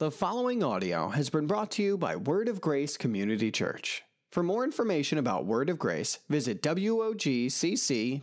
[0.00, 4.04] The following audio has been brought to you by Word of Grace Community Church.
[4.30, 8.20] For more information about Word of Grace, visit WOGCC.com.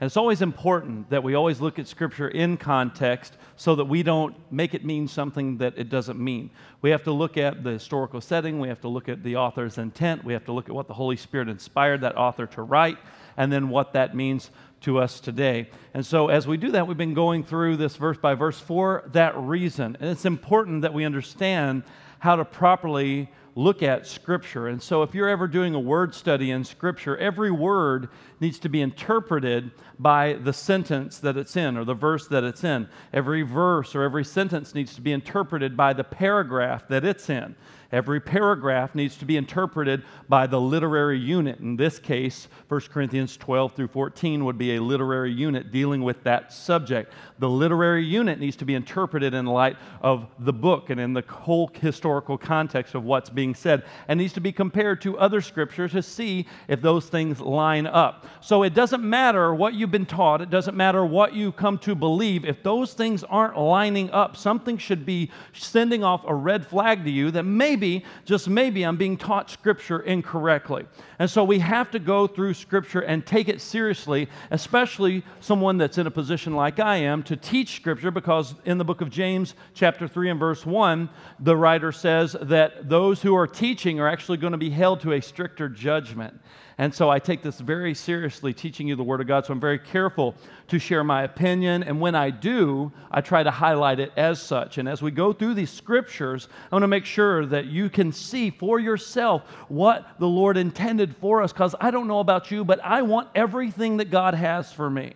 [0.00, 4.02] And it's always important that we always look at Scripture in context so that we
[4.02, 6.48] don't make it mean something that it doesn't mean.
[6.80, 9.76] We have to look at the historical setting, we have to look at the author's
[9.76, 12.96] intent, we have to look at what the Holy Spirit inspired that author to write,
[13.36, 14.50] and then what that means
[14.82, 15.68] to us today.
[15.94, 19.04] And so, as we do that, we've been going through this verse by verse for
[19.12, 19.96] that reason.
[20.00, 21.84] And it's important that we understand
[22.18, 24.68] how to properly look at Scripture.
[24.68, 28.08] And so, if you're ever doing a word study in Scripture, every word
[28.40, 32.64] needs to be interpreted by the sentence that it's in or the verse that it's
[32.64, 32.88] in.
[33.12, 37.54] Every verse or every sentence needs to be interpreted by the paragraph that it's in.
[37.92, 41.60] Every paragraph needs to be interpreted by the literary unit.
[41.60, 46.22] In this case, 1 Corinthians 12 through 14 would be a literary unit dealing with
[46.24, 47.12] that subject.
[47.38, 51.22] The literary unit needs to be interpreted in light of the book and in the
[51.28, 55.92] whole historical context of what's being said, and needs to be compared to other scriptures
[55.92, 58.26] to see if those things line up.
[58.40, 61.94] So it doesn't matter what you've been taught, it doesn't matter what you come to
[61.94, 62.44] believe.
[62.44, 67.10] If those things aren't lining up, something should be sending off a red flag to
[67.10, 67.81] you that maybe,
[68.24, 70.84] just maybe, I'm being taught Scripture incorrectly.
[71.18, 75.98] And so we have to go through Scripture and take it seriously, especially someone that's
[75.98, 79.54] in a position like I am to teach Scripture, because in the book of James,
[79.74, 81.08] chapter 3 and verse 1,
[81.40, 85.12] the writer says that those who are teaching are actually going to be held to
[85.12, 86.38] a stricter judgment.
[86.78, 89.44] And so I take this very seriously, teaching you the Word of God.
[89.44, 90.34] So I'm very careful
[90.68, 91.82] to share my opinion.
[91.82, 94.78] And when I do, I try to highlight it as such.
[94.78, 98.12] And as we go through these scriptures, I want to make sure that you can
[98.12, 101.52] see for yourself what the Lord intended for us.
[101.52, 105.14] Because I don't know about you, but I want everything that God has for me.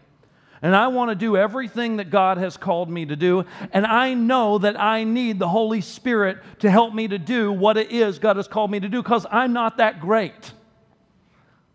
[0.63, 3.45] And I want to do everything that God has called me to do.
[3.73, 7.77] And I know that I need the Holy Spirit to help me to do what
[7.77, 10.53] it is God has called me to do because I'm not that great.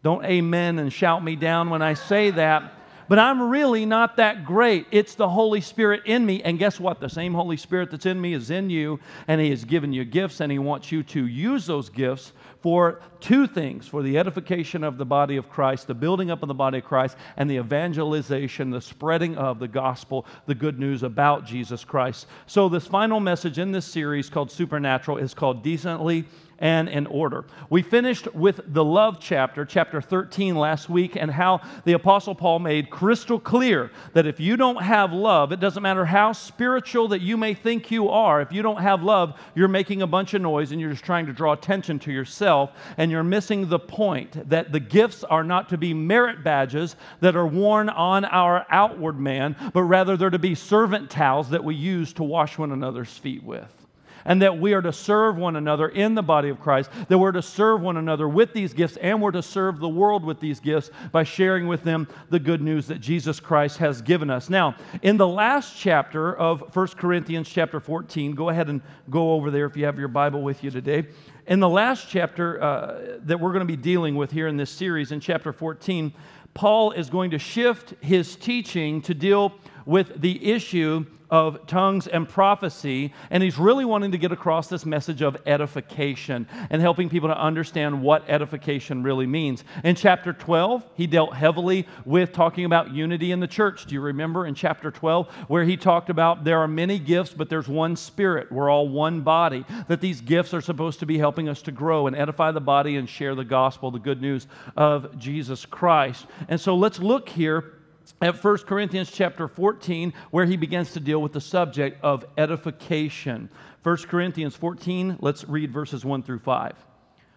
[0.03, 2.73] Don't amen and shout me down when I say that.
[3.11, 4.87] But I'm really not that great.
[4.89, 6.41] It's the Holy Spirit in me.
[6.43, 7.01] And guess what?
[7.01, 10.05] The same Holy Spirit that's in me is in you, and He has given you
[10.05, 14.81] gifts, and He wants you to use those gifts for two things for the edification
[14.81, 17.57] of the body of Christ, the building up of the body of Christ, and the
[17.57, 22.27] evangelization, the spreading of the gospel, the good news about Jesus Christ.
[22.47, 26.23] So, this final message in this series called Supernatural is called Decently
[26.61, 27.43] and in order.
[27.69, 32.59] We finished with the love chapter, chapter 13, last week, and how the Apostle Paul
[32.59, 37.21] made crystal clear that if you don't have love, it doesn't matter how spiritual that
[37.21, 40.41] you may think you are, if you don't have love, you're making a bunch of
[40.41, 44.47] noise and you're just trying to draw attention to yourself, and you're missing the point
[44.47, 49.19] that the gifts are not to be merit badges that are worn on our outward
[49.19, 53.17] man, but rather they're to be servant towels that we use to wash one another's
[53.17, 53.80] feet with
[54.25, 57.31] and that we are to serve one another in the body of Christ, that we're
[57.31, 60.59] to serve one another with these gifts, and we're to serve the world with these
[60.59, 64.49] gifts by sharing with them the good news that Jesus Christ has given us.
[64.49, 69.51] Now, in the last chapter of 1 Corinthians, chapter 14, go ahead and go over
[69.51, 71.07] there if you have your Bible with you today.
[71.47, 74.69] In the last chapter uh, that we're going to be dealing with here in this
[74.69, 76.13] series, in chapter 14,
[76.53, 79.53] Paul is going to shift his teaching to deal
[79.85, 84.85] with the issue of tongues and prophecy, and he's really wanting to get across this
[84.85, 89.63] message of edification and helping people to understand what edification really means.
[89.85, 93.85] In chapter 12, he dealt heavily with talking about unity in the church.
[93.85, 97.49] Do you remember in chapter 12 where he talked about there are many gifts, but
[97.49, 98.51] there's one spirit?
[98.51, 99.65] We're all one body.
[99.87, 102.97] That these gifts are supposed to be helping us to grow and edify the body
[102.97, 106.25] and share the gospel, the good news of Jesus Christ.
[106.49, 107.75] And so let's look here
[108.21, 113.49] at 1 Corinthians chapter 14, where he begins to deal with the subject of edification.
[113.83, 116.73] 1 Corinthians 14, let's read verses 1 through 5.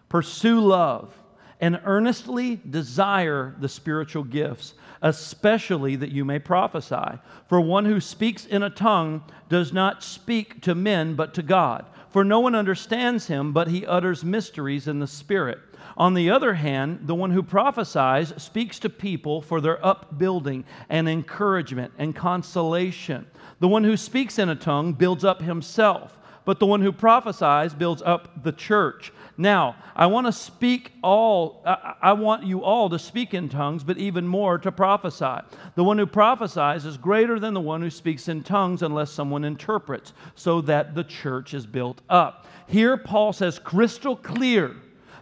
[0.09, 1.13] Pursue love
[1.61, 7.19] and earnestly desire the spiritual gifts, especially that you may prophesy.
[7.47, 11.85] For one who speaks in a tongue does not speak to men, but to God.
[12.09, 15.59] For no one understands him, but he utters mysteries in the Spirit.
[15.97, 21.07] On the other hand, the one who prophesies speaks to people for their upbuilding and
[21.07, 23.25] encouragement and consolation.
[23.59, 27.73] The one who speaks in a tongue builds up himself, but the one who prophesies
[27.73, 29.13] builds up the church.
[29.37, 33.97] Now, I want to speak all, I want you all to speak in tongues, but
[33.97, 35.45] even more to prophesy.
[35.75, 39.45] The one who prophesies is greater than the one who speaks in tongues unless someone
[39.45, 42.47] interprets, so that the church is built up.
[42.67, 44.75] Here, Paul says crystal clear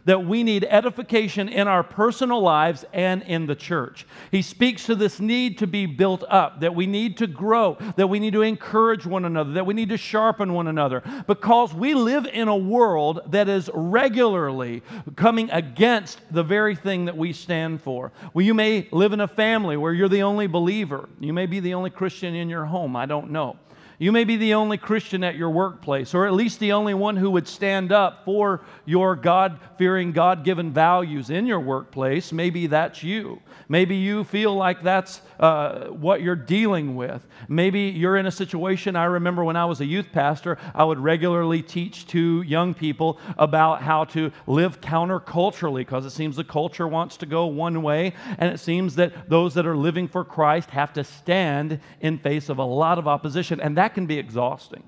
[0.05, 4.05] that we need edification in our personal lives and in the church.
[4.31, 8.07] He speaks to this need to be built up, that we need to grow, that
[8.07, 11.93] we need to encourage one another, that we need to sharpen one another, because we
[11.93, 14.83] live in a world that is regularly
[15.15, 18.11] coming against the very thing that we stand for.
[18.33, 21.59] Well, you may live in a family where you're the only believer, you may be
[21.59, 23.57] the only Christian in your home, I don't know.
[24.03, 27.15] You may be the only Christian at your workplace, or at least the only one
[27.15, 32.33] who would stand up for your God fearing, God given values in your workplace.
[32.33, 33.41] Maybe that's you.
[33.69, 37.25] Maybe you feel like that's uh, what you're dealing with.
[37.47, 38.97] Maybe you're in a situation.
[38.97, 43.19] I remember when I was a youth pastor, I would regularly teach to young people
[43.37, 48.13] about how to live counterculturally because it seems the culture wants to go one way,
[48.37, 52.49] and it seems that those that are living for Christ have to stand in face
[52.49, 54.83] of a lot of opposition, and that can be exhausting.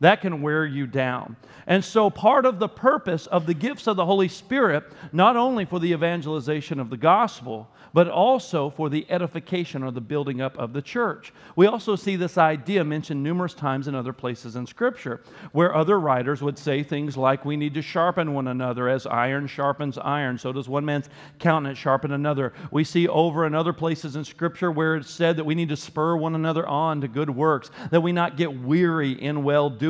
[0.00, 1.36] That can wear you down.
[1.66, 5.66] And so, part of the purpose of the gifts of the Holy Spirit, not only
[5.66, 10.56] for the evangelization of the gospel, but also for the edification or the building up
[10.58, 11.32] of the church.
[11.56, 15.98] We also see this idea mentioned numerous times in other places in Scripture, where other
[15.98, 20.38] writers would say things like, We need to sharpen one another as iron sharpens iron,
[20.38, 21.08] so does one man's
[21.38, 22.52] countenance sharpen another.
[22.70, 25.76] We see over in other places in Scripture where it's said that we need to
[25.76, 29.89] spur one another on to good works, that we not get weary in well doing,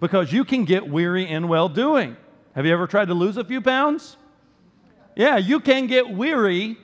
[0.00, 2.16] because you can get weary in well doing.
[2.54, 4.16] Have you ever tried to lose a few pounds?
[5.16, 6.76] Yeah, you can get weary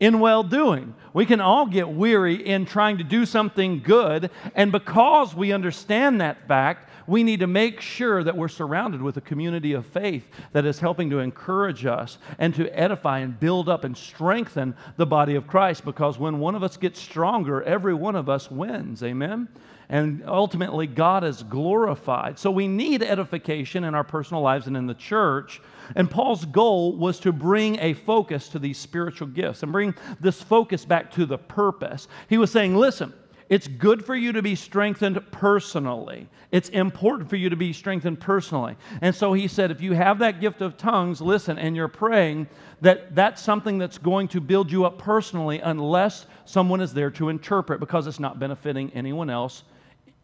[0.00, 0.94] in well doing.
[1.12, 6.20] We can all get weary in trying to do something good, and because we understand
[6.20, 10.28] that fact, we need to make sure that we're surrounded with a community of faith
[10.52, 15.06] that is helping to encourage us and to edify and build up and strengthen the
[15.06, 19.02] body of Christ because when one of us gets stronger, every one of us wins.
[19.02, 19.48] Amen?
[19.88, 22.38] And ultimately God is glorified.
[22.38, 25.60] So we need edification in our personal lives and in the church.
[25.94, 30.42] And Paul's goal was to bring a focus to these spiritual gifts and bring this
[30.42, 32.08] focus back to the purpose.
[32.28, 33.12] He was saying, listen,
[33.48, 36.28] it's good for you to be strengthened personally.
[36.50, 38.74] It's important for you to be strengthened personally.
[39.02, 42.48] And so he said, if you have that gift of tongues, listen, and you're praying,
[42.80, 47.28] that that's something that's going to build you up personally unless someone is there to
[47.28, 49.62] interpret because it's not benefiting anyone else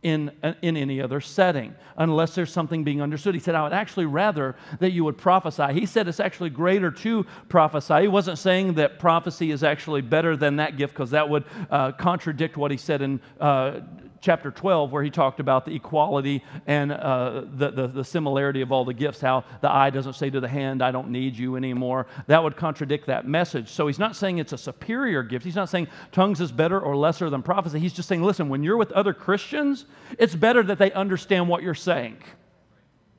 [0.03, 0.33] in,
[0.63, 3.35] in any other setting unless there's something being understood.
[3.35, 5.73] He said, I would actually rather that you would prophesy.
[5.73, 8.03] He said it's actually greater to prophesy.
[8.03, 11.93] He wasn't saying that prophecy is actually better than that gift because that would uh,
[11.93, 13.81] contradict what he said in uh,
[14.23, 18.71] chapter 12, where he talked about the equality and uh, the, the, the, similarity of
[18.71, 21.57] all the gifts, how the eye doesn't say to the hand, I don't need you
[21.57, 22.07] anymore.
[22.29, 23.69] That would contradict that message.
[23.69, 25.45] So he's not saying it's a superior gift.
[25.45, 27.81] He's not saying tongues is better or lesser than prophecy.
[27.81, 29.87] He's just saying, listen, when you're with other Christians,
[30.19, 32.17] it's better that they understand what you're saying.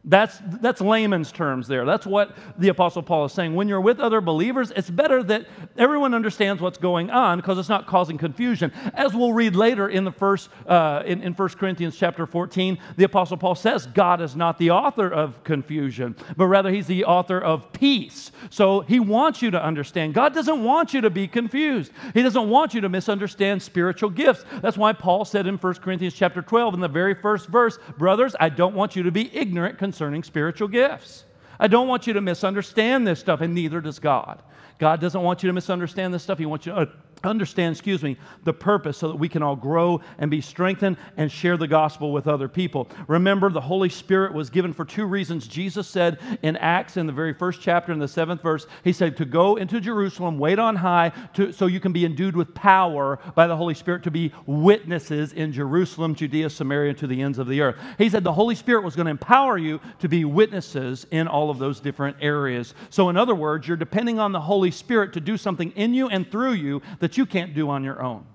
[0.05, 1.85] That's, that's layman's terms there.
[1.85, 3.55] That's what the Apostle Paul is saying.
[3.55, 5.45] When you're with other believers, it's better that
[5.77, 8.73] everyone understands what's going on because it's not causing confusion.
[8.95, 13.05] As we'll read later in the first, uh, in, in 1 Corinthians chapter 14, the
[13.05, 17.39] Apostle Paul says God is not the author of confusion, but rather he's the author
[17.39, 18.33] of peace.
[18.49, 20.15] So he wants you to understand.
[20.15, 21.93] God doesn't want you to be confused.
[22.13, 24.43] He doesn't want you to misunderstand spiritual gifts.
[24.61, 28.35] That's why Paul said in 1 Corinthians chapter 12, in the very first verse, brothers,
[28.37, 31.23] I don't want you to be ignorant concerning spiritual gifts.
[31.59, 34.41] I don't want you to misunderstand this stuff, and neither does God.
[34.79, 36.39] God doesn't want you to misunderstand this stuff.
[36.39, 36.79] He wants you to
[37.23, 41.31] understand, excuse me, the purpose so that we can all grow and be strengthened and
[41.31, 42.89] share the gospel with other people.
[43.07, 45.47] Remember, the Holy Spirit was given for two reasons.
[45.47, 49.17] Jesus said in Acts, in the very first chapter, in the seventh verse, He said,
[49.17, 53.19] to go into Jerusalem, wait on high, to, so you can be endued with power
[53.35, 57.39] by the Holy Spirit to be witnesses in Jerusalem, Judea, Samaria, and to the ends
[57.39, 57.75] of the earth.
[57.97, 61.49] He said the Holy Spirit was going to empower you to be witnesses in all
[61.49, 62.73] of those different areas.
[62.89, 66.09] So, in other words, you're depending on the Holy Spirit to do something in you
[66.09, 68.25] and through you that that you can't do on your own.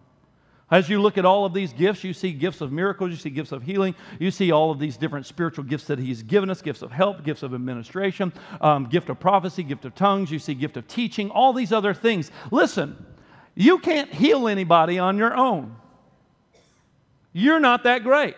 [0.70, 3.30] As you look at all of these gifts, you see gifts of miracles, you see
[3.30, 6.60] gifts of healing, you see all of these different spiritual gifts that He's given us
[6.60, 10.54] gifts of help, gifts of administration, um, gift of prophecy, gift of tongues, you see
[10.54, 12.30] gift of teaching, all these other things.
[12.50, 13.04] Listen,
[13.54, 15.74] you can't heal anybody on your own.
[17.32, 18.36] You're not that great.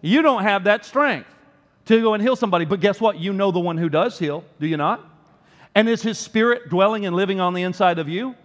[0.00, 1.28] You don't have that strength
[1.86, 2.66] to go and heal somebody.
[2.66, 3.18] But guess what?
[3.18, 5.04] You know the one who does heal, do you not?
[5.74, 8.36] And is His Spirit dwelling and living on the inside of you?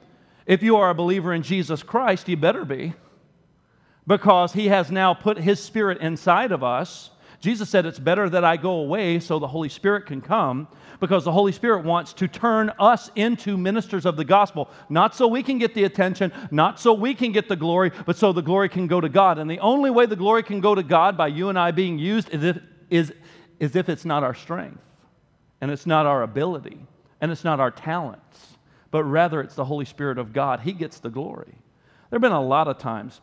[0.46, 2.94] If you are a believer in Jesus Christ, you better be,
[4.06, 7.12] because He has now put His Spirit inside of us.
[7.40, 10.68] Jesus said, It's better that I go away so the Holy Spirit can come,
[11.00, 15.28] because the Holy Spirit wants to turn us into ministers of the gospel, not so
[15.28, 18.42] we can get the attention, not so we can get the glory, but so the
[18.42, 19.38] glory can go to God.
[19.38, 22.00] And the only way the glory can go to God by you and I being
[22.00, 22.58] used is if,
[22.90, 23.14] is,
[23.60, 24.82] is if it's not our strength
[25.62, 26.86] and it's not our ability
[27.22, 28.58] and it's not our talents,
[28.94, 30.60] but rather it's the Holy Spirit of God.
[30.60, 31.56] He gets the glory.
[32.12, 33.22] There have been a lot of times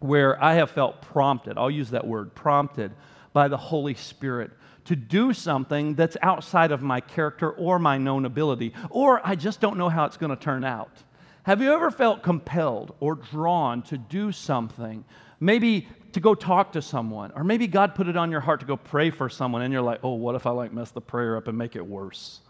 [0.00, 2.92] where I have felt prompted, I'll use that word, prompted
[3.32, 4.50] by the Holy Spirit
[4.84, 9.62] to do something that's outside of my character or my known ability, or I just
[9.62, 11.02] don't know how it's going to turn out.
[11.44, 15.06] Have you ever felt compelled or drawn to do something?
[15.40, 18.66] Maybe to go talk to someone, or maybe God put it on your heart to
[18.66, 21.38] go pray for someone, and you're like, oh, what if I like mess the prayer
[21.38, 22.40] up and make it worse?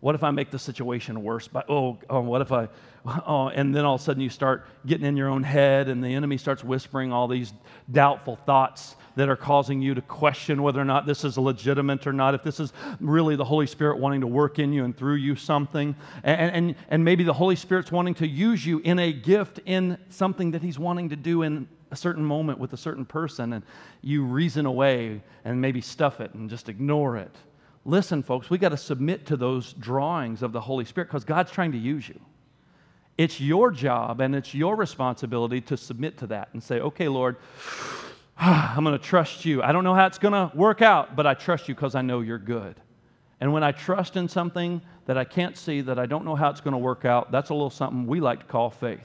[0.00, 1.46] What if I make the situation worse?
[1.46, 2.68] By, oh, oh, what if I,
[3.04, 6.02] oh, and then all of a sudden you start getting in your own head, and
[6.02, 7.52] the enemy starts whispering all these
[7.92, 12.14] doubtful thoughts that are causing you to question whether or not this is legitimate or
[12.14, 15.16] not, if this is really the Holy Spirit wanting to work in you and through
[15.16, 15.94] you something.
[16.22, 19.98] And, and, and maybe the Holy Spirit's wanting to use you in a gift in
[20.08, 23.64] something that He's wanting to do in a certain moment with a certain person, and
[24.00, 27.34] you reason away and maybe stuff it and just ignore it.
[27.84, 31.50] Listen, folks, we got to submit to those drawings of the Holy Spirit because God's
[31.50, 32.20] trying to use you.
[33.16, 37.36] It's your job and it's your responsibility to submit to that and say, okay, Lord,
[38.38, 39.62] I'm going to trust you.
[39.62, 42.02] I don't know how it's going to work out, but I trust you because I
[42.02, 42.76] know you're good.
[43.40, 46.50] And when I trust in something that I can't see, that I don't know how
[46.50, 49.00] it's going to work out, that's a little something we like to call faith.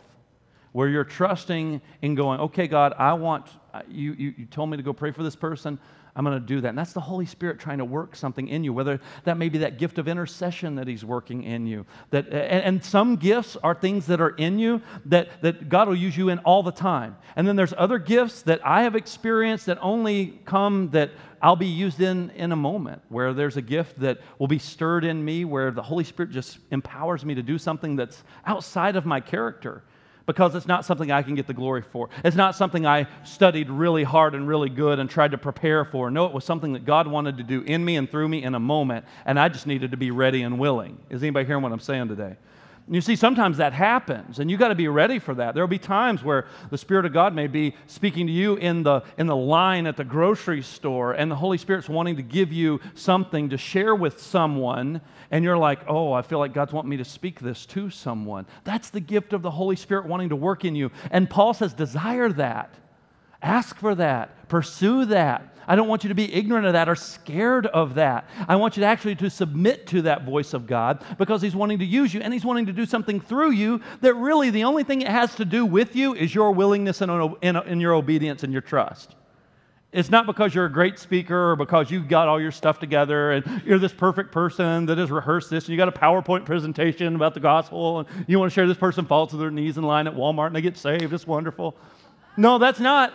[0.74, 3.48] Where you're trusting in going, okay, God, I want,
[3.90, 5.80] you, you, you told me to go pray for this person.
[6.16, 6.70] I'm going to do that.
[6.70, 9.58] And that's the Holy Spirit trying to work something in you, whether that may be
[9.60, 11.86] that gift of intercession that He's working in you.
[12.12, 15.96] That, and, and some gifts are things that are in you that, that God will
[15.96, 17.18] use you in all the time.
[17.36, 21.68] And then there's other gifts that I have experienced that only come that I'll be
[21.68, 25.44] used in in a moment, where there's a gift that will be stirred in me,
[25.44, 29.84] where the Holy Spirit just empowers me to do something that's outside of my character
[30.26, 32.10] because it's not something I can get the glory for.
[32.24, 36.10] It's not something I studied really hard and really good and tried to prepare for.
[36.10, 38.56] No, it was something that God wanted to do in me and through me in
[38.56, 40.98] a moment, and I just needed to be ready and willing.
[41.10, 42.36] Is anybody hearing what I'm saying today?
[42.88, 45.56] You see, sometimes that happens, and you got to be ready for that.
[45.56, 48.84] There will be times where the Spirit of God may be speaking to you in
[48.84, 52.54] the, in the line at the grocery store, and the Holy Spirit's wanting to give
[52.54, 55.02] you something to share with someone,
[55.32, 58.46] and you're like, oh, I feel like God's wanting me to speak this to someone.
[58.66, 60.92] That's the gift of the Holy Spirit wanting to work in you.
[61.10, 62.72] And Paul says, desire that,
[63.42, 65.55] ask for that, pursue that.
[65.68, 68.30] I don't want you to be ignorant of that or scared of that.
[68.48, 71.80] I want you to actually to submit to that voice of God because he's wanting
[71.80, 74.84] to use you and he's wanting to do something through you that really the only
[74.84, 78.54] thing it has to do with you is your willingness and, and your obedience and
[78.54, 79.16] your trust.
[79.96, 83.32] It's not because you're a great speaker or because you've got all your stuff together
[83.32, 87.16] and you're this perfect person that has rehearsed this and you got a PowerPoint presentation
[87.16, 89.86] about the gospel and you want to share this person falls to their knees in
[89.86, 91.14] line at Walmart and they get saved.
[91.14, 91.78] It's wonderful.
[92.36, 93.14] No, that's not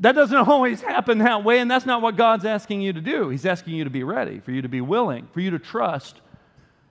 [0.00, 3.28] that doesn't always happen that way, and that's not what God's asking you to do.
[3.28, 6.20] He's asking you to be ready, for you to be willing, for you to trust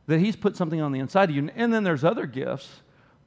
[0.07, 1.49] that He's put something on the inside of you.
[1.55, 2.81] And then there's other gifts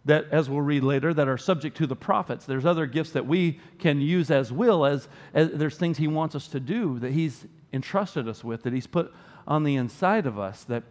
[0.04, 2.46] that, as we'll read later, that are subject to the prophets.
[2.46, 6.34] There's other gifts that we can use as will, as, as there's things He wants
[6.34, 9.12] us to do that He's entrusted us with, that He's put
[9.46, 10.82] on the inside of us that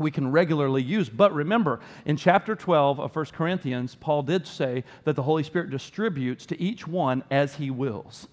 [0.00, 1.08] we can regularly use.
[1.08, 5.70] But remember, in chapter 12 of 1 Corinthians, Paul did say that the Holy Spirit
[5.70, 8.26] distributes to each one as he wills.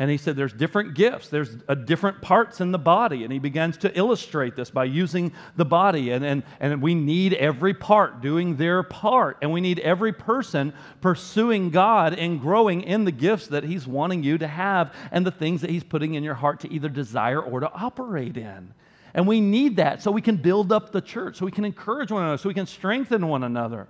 [0.00, 3.22] And he said there's different gifts, there's a different parts in the body.
[3.22, 6.12] And he begins to illustrate this by using the body.
[6.12, 9.36] And, and, and we need every part doing their part.
[9.42, 10.72] And we need every person
[11.02, 15.30] pursuing God and growing in the gifts that he's wanting you to have and the
[15.30, 18.72] things that he's putting in your heart to either desire or to operate in.
[19.14, 22.10] And we need that so we can build up the church, so we can encourage
[22.10, 23.88] one another, so we can strengthen one another.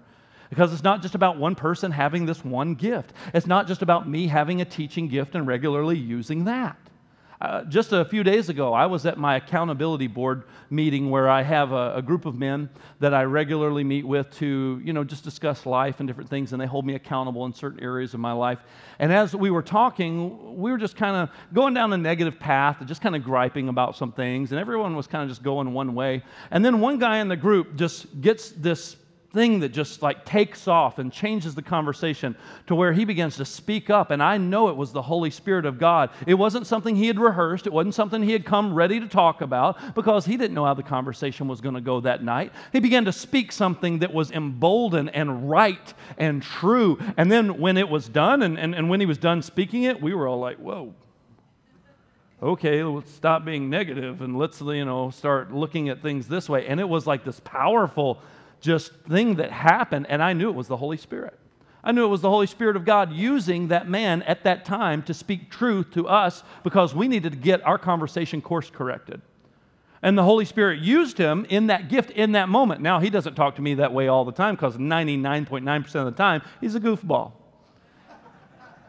[0.48, 3.12] Because it's not just about one person having this one gift.
[3.32, 6.76] It's not just about me having a teaching gift and regularly using that.
[7.40, 11.40] Uh, just a few days ago, I was at my accountability board meeting where I
[11.40, 12.68] have a, a, group of men
[12.98, 16.60] that I regularly meet with to, you know, just discuss life and different things, and
[16.60, 18.58] they hold me accountable in certain areas of my life.
[18.98, 22.76] And as we were talking, we were just kind of going down a negative path,
[22.84, 25.94] just kind of griping about some things, and everyone was kind of just going one
[25.94, 26.22] way.
[26.50, 28.96] And then one guy in the group just gets this
[29.32, 32.34] thing that just like takes off and changes the conversation
[32.66, 34.10] to where he begins to speak up.
[34.10, 36.10] And I know it was the Holy Spirit of God.
[36.26, 39.40] It wasn't something he had rehearsed, it wasn't something he had come ready to talk
[39.40, 42.52] about because he didn't know how the conversation was going to go that night.
[42.72, 46.98] He began to speak something that was emboldened and right and true.
[47.16, 50.02] And then when it was done and, and, and when he was done speaking it,
[50.02, 50.94] we were all like, whoa
[52.42, 56.66] okay, let's stop being negative and let's, you know, start looking at things this way.
[56.66, 58.18] And it was like this powerful
[58.60, 61.38] just thing that happened, and I knew it was the Holy Spirit.
[61.82, 65.02] I knew it was the Holy Spirit of God using that man at that time
[65.04, 69.22] to speak truth to us because we needed to get our conversation course corrected.
[70.02, 72.80] And the Holy Spirit used him in that gift in that moment.
[72.80, 76.10] Now, he doesn't talk to me that way all the time because 99.9% of the
[76.12, 77.32] time, he's a goofball.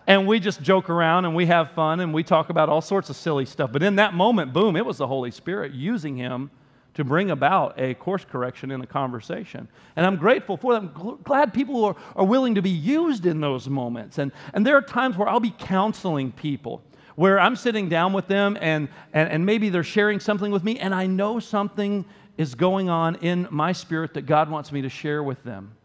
[0.07, 3.09] and we just joke around and we have fun and we talk about all sorts
[3.09, 3.71] of silly stuff.
[3.71, 6.49] But in that moment, boom, it was the Holy Spirit using him
[6.93, 9.67] to bring about a course correction in a conversation.
[9.95, 11.19] And I'm grateful for them.
[11.23, 14.17] Glad people are, are willing to be used in those moments.
[14.17, 16.83] And, and there are times where I'll be counseling people
[17.15, 20.79] where I'm sitting down with them and, and, and maybe they're sharing something with me,
[20.79, 22.05] and I know something
[22.37, 25.75] is going on in my spirit that God wants me to share with them.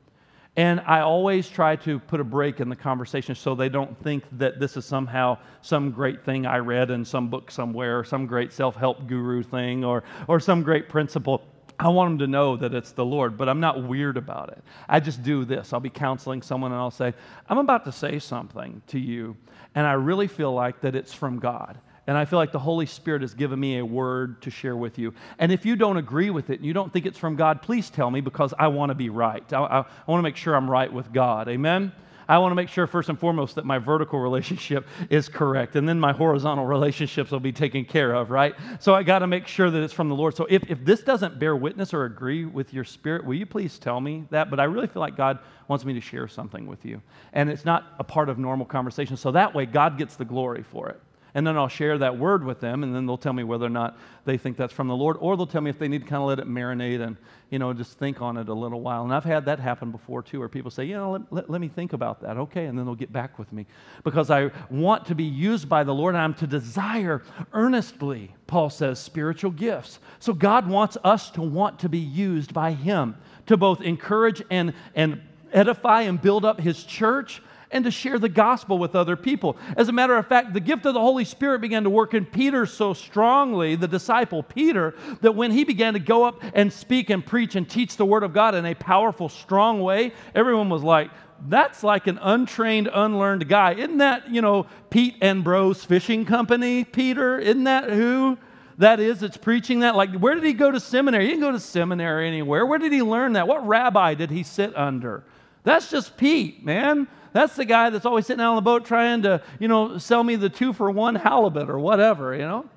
[0.56, 4.24] And I always try to put a break in the conversation so they don't think
[4.38, 8.26] that this is somehow some great thing I read in some book somewhere, or some
[8.26, 11.42] great self help guru thing, or, or some great principle.
[11.78, 14.64] I want them to know that it's the Lord, but I'm not weird about it.
[14.88, 15.74] I just do this.
[15.74, 17.12] I'll be counseling someone and I'll say,
[17.50, 19.36] I'm about to say something to you,
[19.74, 21.78] and I really feel like that it's from God.
[22.06, 24.98] And I feel like the Holy Spirit has given me a word to share with
[24.98, 25.12] you.
[25.38, 27.90] And if you don't agree with it and you don't think it's from God, please
[27.90, 29.50] tell me because I want to be right.
[29.52, 31.48] I, I, I want to make sure I'm right with God.
[31.48, 31.92] Amen?
[32.28, 35.76] I want to make sure, first and foremost, that my vertical relationship is correct.
[35.76, 38.54] And then my horizontal relationships will be taken care of, right?
[38.80, 40.36] So I got to make sure that it's from the Lord.
[40.36, 43.78] So if, if this doesn't bear witness or agree with your spirit, will you please
[43.78, 44.50] tell me that?
[44.50, 47.00] But I really feel like God wants me to share something with you.
[47.32, 49.16] And it's not a part of normal conversation.
[49.16, 51.00] So that way, God gets the glory for it
[51.36, 53.68] and then I'll share that word with them, and then they'll tell me whether or
[53.68, 56.08] not they think that's from the Lord, or they'll tell me if they need to
[56.08, 57.18] kind of let it marinate and,
[57.50, 59.04] you know, just think on it a little while.
[59.04, 61.60] And I've had that happen before, too, where people say, you know, let, let, let
[61.60, 62.38] me think about that.
[62.38, 63.66] Okay, and then they'll get back with me.
[64.02, 68.70] Because I want to be used by the Lord, and I'm to desire earnestly, Paul
[68.70, 69.98] says, spiritual gifts.
[70.20, 73.14] So God wants us to want to be used by Him
[73.44, 75.20] to both encourage and, and
[75.52, 79.56] edify and build up His church and to share the gospel with other people.
[79.76, 82.24] As a matter of fact, the gift of the Holy Spirit began to work in
[82.24, 87.10] Peter so strongly, the disciple Peter, that when he began to go up and speak
[87.10, 90.82] and preach and teach the word of God in a powerful, strong way, everyone was
[90.82, 91.10] like,
[91.48, 93.74] that's like an untrained, unlearned guy.
[93.74, 97.38] Isn't that, you know, Pete and Bros Fishing Company, Peter?
[97.38, 98.38] Isn't that who?
[98.78, 101.52] that is it's preaching that like where did he go to seminary he didn't go
[101.52, 105.24] to seminary anywhere where did he learn that what rabbi did he sit under
[105.62, 109.22] that's just pete man that's the guy that's always sitting out on the boat trying
[109.22, 112.68] to, you know, sell me the two for one halibut or whatever, you know?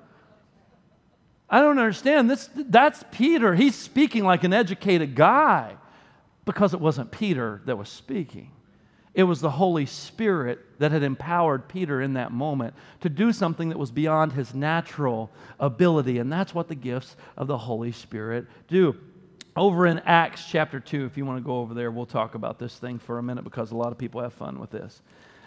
[1.48, 2.30] I don't understand.
[2.30, 3.54] This, that's Peter.
[3.54, 5.76] He's speaking like an educated guy
[6.44, 8.52] because it wasn't Peter that was speaking.
[9.12, 13.70] It was the Holy Spirit that had empowered Peter in that moment to do something
[13.70, 16.18] that was beyond his natural ability.
[16.18, 18.96] And that's what the gifts of the Holy Spirit do
[19.60, 22.58] over in Acts chapter 2, if you want to go over there, we'll talk about
[22.58, 25.02] this thing for a minute because a lot of people have fun with this.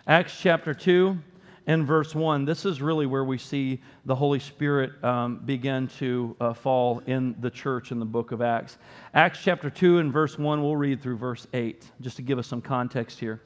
[0.06, 1.17] Acts chapter 2
[1.65, 6.36] and verse 1, this is really where we see the Holy Spirit um, begin to
[6.39, 8.78] uh, fall in the church in the book of Acts.
[9.15, 12.45] Acts chapter 2 and verse 1, we'll read through verse 8, just to give us
[12.45, 13.41] some context here.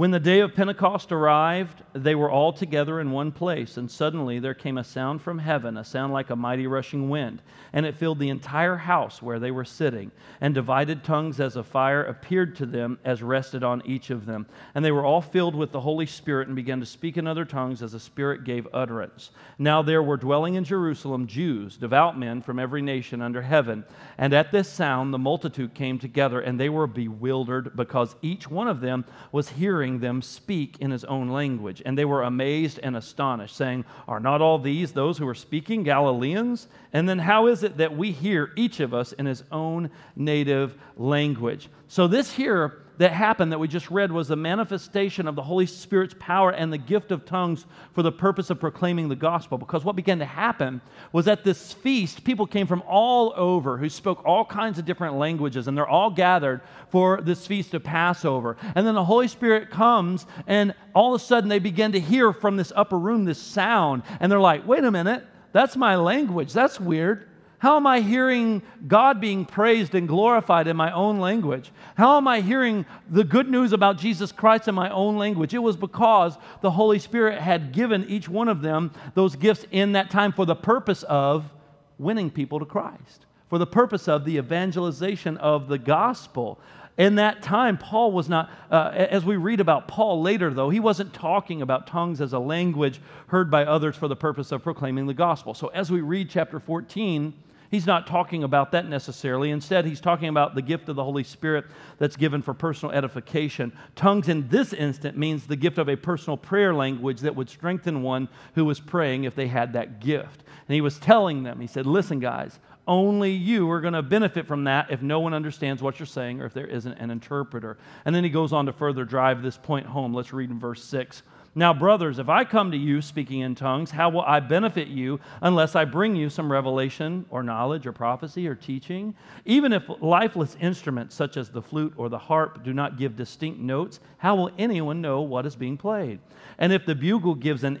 [0.00, 4.38] When the day of Pentecost arrived, they were all together in one place, and suddenly
[4.38, 7.42] there came a sound from heaven, a sound like a mighty rushing wind,
[7.74, 10.10] and it filled the entire house where they were sitting.
[10.40, 14.46] And divided tongues as a fire appeared to them as rested on each of them.
[14.74, 17.44] And they were all filled with the Holy Spirit and began to speak in other
[17.44, 19.32] tongues as the Spirit gave utterance.
[19.58, 23.84] Now there were dwelling in Jerusalem Jews, devout men from every nation under heaven.
[24.16, 28.66] And at this sound the multitude came together, and they were bewildered because each one
[28.66, 31.82] of them was hearing hearing them speak in his own language.
[31.84, 35.82] And they were amazed and astonished, saying, Are not all these those who are speaking
[35.82, 36.68] Galileans?
[36.92, 40.74] And then how is it that we hear each of us in his own native
[40.96, 41.68] language?
[41.88, 45.64] So, this here that happened that we just read was the manifestation of the Holy
[45.64, 49.56] Spirit's power and the gift of tongues for the purpose of proclaiming the gospel.
[49.56, 53.88] Because what began to happen was at this feast, people came from all over who
[53.88, 56.60] spoke all kinds of different languages, and they're all gathered
[56.90, 58.58] for this feast of Passover.
[58.74, 62.34] And then the Holy Spirit comes, and all of a sudden they begin to hear
[62.34, 66.52] from this upper room this sound, and they're like, wait a minute, that's my language.
[66.52, 67.29] That's weird.
[67.60, 71.70] How am I hearing God being praised and glorified in my own language?
[71.94, 75.52] How am I hearing the good news about Jesus Christ in my own language?
[75.52, 79.92] It was because the Holy Spirit had given each one of them those gifts in
[79.92, 81.50] that time for the purpose of
[81.98, 86.58] winning people to Christ, for the purpose of the evangelization of the gospel.
[86.96, 90.80] In that time, Paul was not, uh, as we read about Paul later, though, he
[90.80, 95.06] wasn't talking about tongues as a language heard by others for the purpose of proclaiming
[95.06, 95.52] the gospel.
[95.52, 97.34] So as we read chapter 14,
[97.70, 99.52] He's not talking about that necessarily.
[99.52, 101.66] Instead, he's talking about the gift of the Holy Spirit
[101.98, 103.72] that's given for personal edification.
[103.94, 108.02] Tongues in this instant means the gift of a personal prayer language that would strengthen
[108.02, 110.42] one who was praying if they had that gift.
[110.66, 112.58] And he was telling them, he said, Listen, guys,
[112.90, 116.40] Only you are going to benefit from that if no one understands what you're saying
[116.40, 117.78] or if there isn't an interpreter.
[118.04, 120.12] And then he goes on to further drive this point home.
[120.12, 121.22] Let's read in verse 6.
[121.52, 125.18] Now, brothers, if I come to you speaking in tongues, how will I benefit you
[125.42, 129.16] unless I bring you some revelation or knowledge or prophecy or teaching?
[129.44, 133.58] Even if lifeless instruments such as the flute or the harp do not give distinct
[133.58, 136.20] notes, how will anyone know what is being played?
[136.58, 137.78] And if the bugle gives an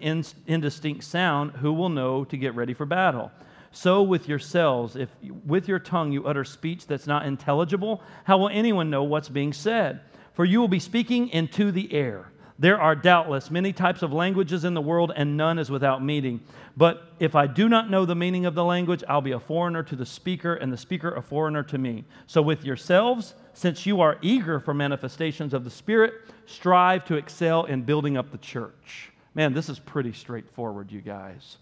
[0.48, 3.30] indistinct sound, who will know to get ready for battle?
[3.70, 5.10] So with yourselves, if
[5.46, 9.52] with your tongue you utter speech that's not intelligible, how will anyone know what's being
[9.52, 10.00] said?
[10.32, 12.32] For you will be speaking into the air.
[12.60, 16.42] There are doubtless many types of languages in the world, and none is without meaning.
[16.76, 19.82] But if I do not know the meaning of the language, I'll be a foreigner
[19.84, 22.04] to the speaker, and the speaker a foreigner to me.
[22.26, 26.12] So with yourselves, since you are eager for manifestations of the Spirit,
[26.44, 29.10] strive to excel in building up the church.
[29.34, 31.56] Man, this is pretty straightforward, you guys.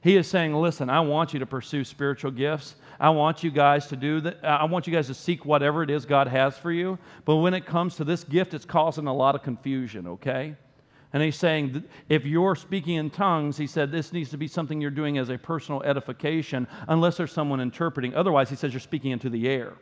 [0.00, 2.76] He is saying, listen, I want you to pursue spiritual gifts.
[3.00, 4.38] I want you guys to do that.
[4.44, 6.98] I want you guys to seek whatever it is God has for you.
[7.24, 10.54] But when it comes to this gift, it's causing a lot of confusion, okay?
[11.12, 14.80] And he's saying, if you're speaking in tongues, he said, this needs to be something
[14.80, 18.14] you're doing as a personal edification, unless there's someone interpreting.
[18.14, 19.72] Otherwise, he says, you're speaking into the air.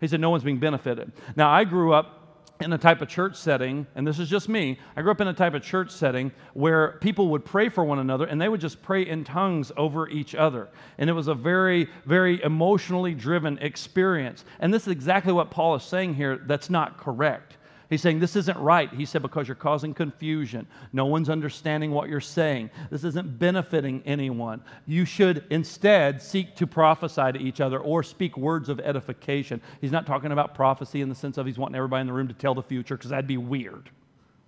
[0.00, 1.12] He said, no one's being benefited.
[1.34, 2.19] Now, I grew up
[2.60, 5.28] in a type of church setting, and this is just me, I grew up in
[5.28, 8.60] a type of church setting where people would pray for one another and they would
[8.60, 10.68] just pray in tongues over each other.
[10.98, 14.44] And it was a very, very emotionally driven experience.
[14.60, 17.56] And this is exactly what Paul is saying here that's not correct.
[17.90, 18.88] He's saying this isn't right.
[18.92, 20.66] He said, because you're causing confusion.
[20.92, 22.70] No one's understanding what you're saying.
[22.88, 24.62] This isn't benefiting anyone.
[24.86, 29.60] You should instead seek to prophesy to each other or speak words of edification.
[29.80, 32.28] He's not talking about prophecy in the sense of he's wanting everybody in the room
[32.28, 33.90] to tell the future because that'd be weird,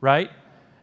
[0.00, 0.30] right?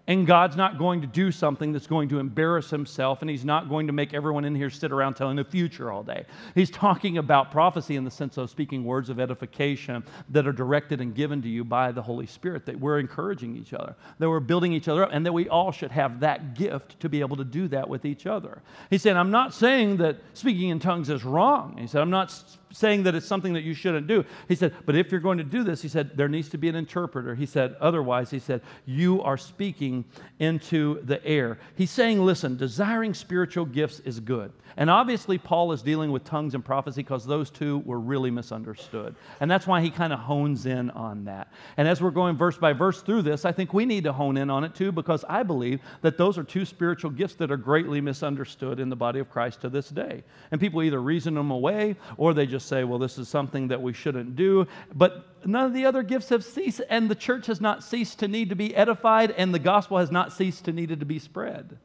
[0.09, 3.69] And God's not going to do something that's going to embarrass himself, and he's not
[3.69, 6.25] going to make everyone in here sit around telling the future all day.
[6.55, 10.99] He's talking about prophecy in the sense of speaking words of edification that are directed
[10.99, 14.39] and given to you by the Holy Spirit, that we're encouraging each other, that we're
[14.39, 17.37] building each other up, and that we all should have that gift to be able
[17.37, 18.63] to do that with each other.
[18.89, 21.77] He said, I'm not saying that speaking in tongues is wrong.
[21.77, 22.33] He said, I'm not
[22.71, 24.23] saying that it's something that you shouldn't do.
[24.47, 26.69] He said, but if you're going to do this, he said, there needs to be
[26.69, 27.35] an interpreter.
[27.35, 30.05] He said, otherwise, he said, you are speaking
[30.39, 31.57] into the air.
[31.75, 34.51] He's saying, listen, desiring spiritual gifts is good.
[34.77, 39.15] And obviously, Paul is dealing with tongues and prophecy because those two were really misunderstood.
[39.39, 41.51] And that's why he kind of hones in on that.
[41.77, 44.37] And as we're going verse by verse through this, I think we need to hone
[44.37, 47.57] in on it too because I believe that those are two spiritual gifts that are
[47.57, 50.23] greatly misunderstood in the body of Christ to this day.
[50.51, 53.81] And people either reason them away or they just say, well, this is something that
[53.81, 54.67] we shouldn't do.
[54.93, 58.27] But none of the other gifts have ceased, and the church has not ceased to
[58.27, 61.77] need to be edified, and the gospel has not ceased to need to be spread.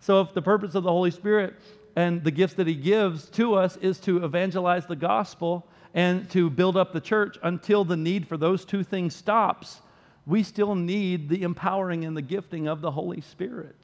[0.00, 1.54] So, if the purpose of the Holy Spirit
[1.94, 6.50] and the gifts that He gives to us is to evangelize the gospel and to
[6.50, 9.80] build up the church until the need for those two things stops,
[10.26, 13.76] we still need the empowering and the gifting of the Holy Spirit.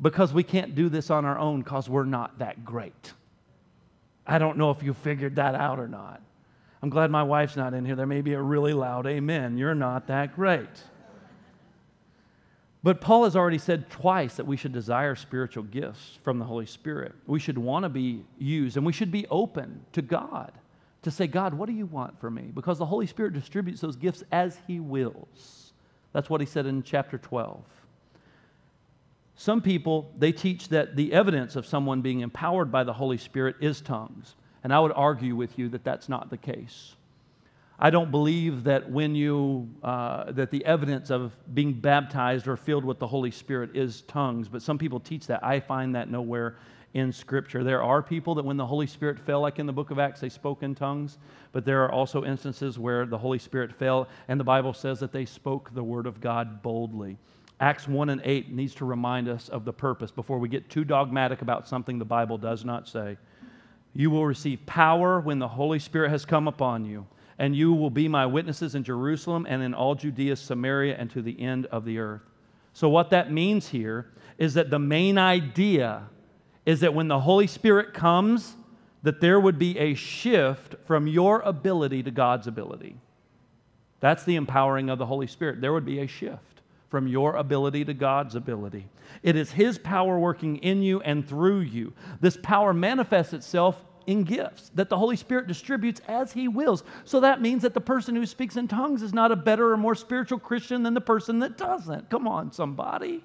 [0.00, 3.12] Because we can't do this on our own because we're not that great.
[4.26, 6.22] I don't know if you figured that out or not.
[6.82, 7.94] I'm glad my wife's not in here.
[7.94, 9.56] There may be a really loud amen.
[9.56, 10.68] You're not that great.
[12.82, 16.66] But Paul has already said twice that we should desire spiritual gifts from the Holy
[16.66, 17.12] Spirit.
[17.26, 20.52] We should want to be used and we should be open to God
[21.02, 22.50] to say, God, what do you want for me?
[22.52, 25.72] Because the Holy Spirit distributes those gifts as He wills.
[26.12, 27.62] That's what He said in chapter 12.
[29.42, 33.56] Some people, they teach that the evidence of someone being empowered by the Holy Spirit
[33.60, 34.36] is tongues.
[34.62, 36.94] And I would argue with you that that's not the case.
[37.76, 42.84] I don't believe that when you, uh, that the evidence of being baptized or filled
[42.84, 45.42] with the Holy Spirit is tongues, but some people teach that.
[45.42, 46.54] I find that nowhere
[46.94, 47.64] in Scripture.
[47.64, 50.20] There are people that when the Holy Spirit fell, like in the book of Acts,
[50.20, 51.18] they spoke in tongues,
[51.50, 55.10] but there are also instances where the Holy Spirit fell, and the Bible says that
[55.10, 57.18] they spoke the word of God boldly.
[57.60, 60.84] Acts 1 and 8 needs to remind us of the purpose before we get too
[60.84, 63.16] dogmatic about something the Bible does not say.
[63.94, 67.06] You will receive power when the Holy Spirit has come upon you
[67.38, 71.22] and you will be my witnesses in Jerusalem and in all Judea, Samaria, and to
[71.22, 72.22] the end of the earth.
[72.72, 76.04] So, what that means here is that the main idea
[76.64, 78.54] is that when the Holy Spirit comes,
[79.02, 82.96] that there would be a shift from your ability to God's ability.
[84.00, 85.60] That's the empowering of the Holy Spirit.
[85.60, 86.51] There would be a shift
[86.92, 88.86] from your ability to God's ability.
[89.22, 91.94] It is His power working in you and through you.
[92.20, 96.84] This power manifests itself in gifts that the Holy Spirit distributes as He wills.
[97.04, 99.78] So that means that the person who speaks in tongues is not a better or
[99.78, 102.10] more spiritual Christian than the person that doesn't.
[102.10, 103.24] Come on, somebody.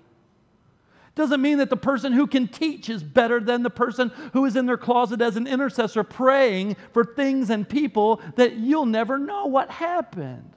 [1.16, 4.56] Doesn't mean that the person who can teach is better than the person who is
[4.56, 9.48] in their closet as an intercessor praying for things and people that you'll never know
[9.48, 10.54] what happened.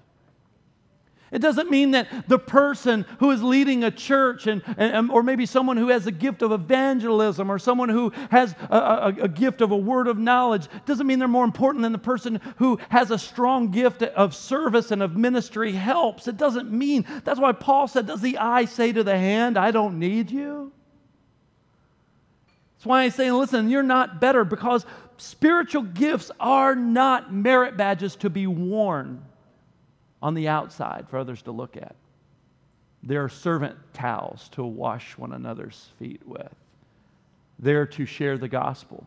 [1.33, 5.47] It doesn't mean that the person who is leading a church, and, and or maybe
[5.47, 9.61] someone who has a gift of evangelism, or someone who has a, a, a, gift
[9.61, 13.13] of a word of knowledge, doesn't mean they're more important than the person who has
[13.13, 16.27] a strong gift of service and of ministry helps.
[16.27, 17.07] It doesn't mean.
[17.23, 20.73] That's why Paul said, Does the eye say to the hand, I don't need you?
[22.77, 24.85] That's why I say, listen, you're not better because
[25.19, 29.23] spiritual gifts are not merit badges to be worn
[30.23, 31.97] on the outside for others to look at.
[33.03, 36.55] There are servant towels to wash one another's feet with.
[37.59, 39.07] They're to share the gospel,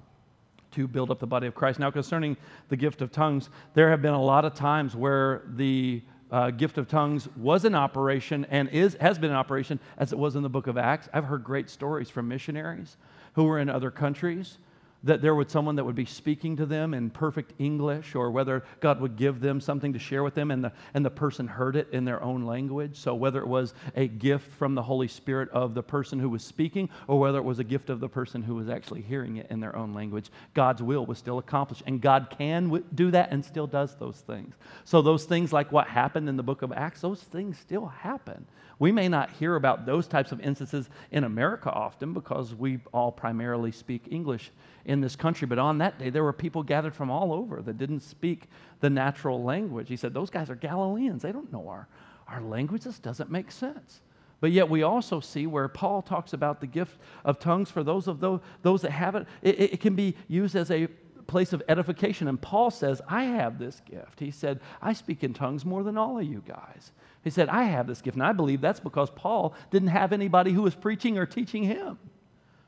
[0.72, 1.80] to build up the body of Christ.
[1.80, 2.38] Now, concerning
[2.70, 6.80] the gift of tongues, there have been a lot of times where the uh, gift
[6.80, 10.42] of tongues was in operation and is, has been in operation as it was in
[10.42, 11.08] the book of Acts.
[11.14, 12.98] I've heard great stories from missionaries
[13.34, 14.58] who were in other countries
[15.04, 18.64] that there was someone that would be speaking to them in perfect English, or whether
[18.80, 21.76] God would give them something to share with them and the, and the person heard
[21.76, 22.98] it in their own language.
[22.98, 26.44] So, whether it was a gift from the Holy Spirit of the person who was
[26.44, 29.48] speaking, or whether it was a gift of the person who was actually hearing it
[29.50, 31.84] in their own language, God's will was still accomplished.
[31.86, 34.56] And God can do that and still does those things.
[34.86, 38.46] So, those things like what happened in the book of Acts, those things still happen.
[38.84, 43.14] We may not hear about those types of instances in America often because we all
[43.14, 44.52] primarily speak English
[44.84, 45.48] in this country.
[45.48, 48.50] But on that day, there were people gathered from all over that didn't speak
[48.82, 49.88] the natural language.
[49.88, 51.22] He said, Those guys are Galileans.
[51.22, 51.88] They don't know our,
[52.28, 52.84] our language.
[52.84, 54.02] This doesn't make sense.
[54.42, 58.10] But yet, we also see where Paul talks about the gift of tongues for those
[58.10, 60.90] of those, those that have it, it, it can be used as a
[61.28, 62.28] place of edification.
[62.28, 64.20] And Paul says, I have this gift.
[64.20, 66.92] He said, I speak in tongues more than all of you guys.
[67.24, 68.16] He said, I have this gift.
[68.16, 71.98] And I believe that's because Paul didn't have anybody who was preaching or teaching him.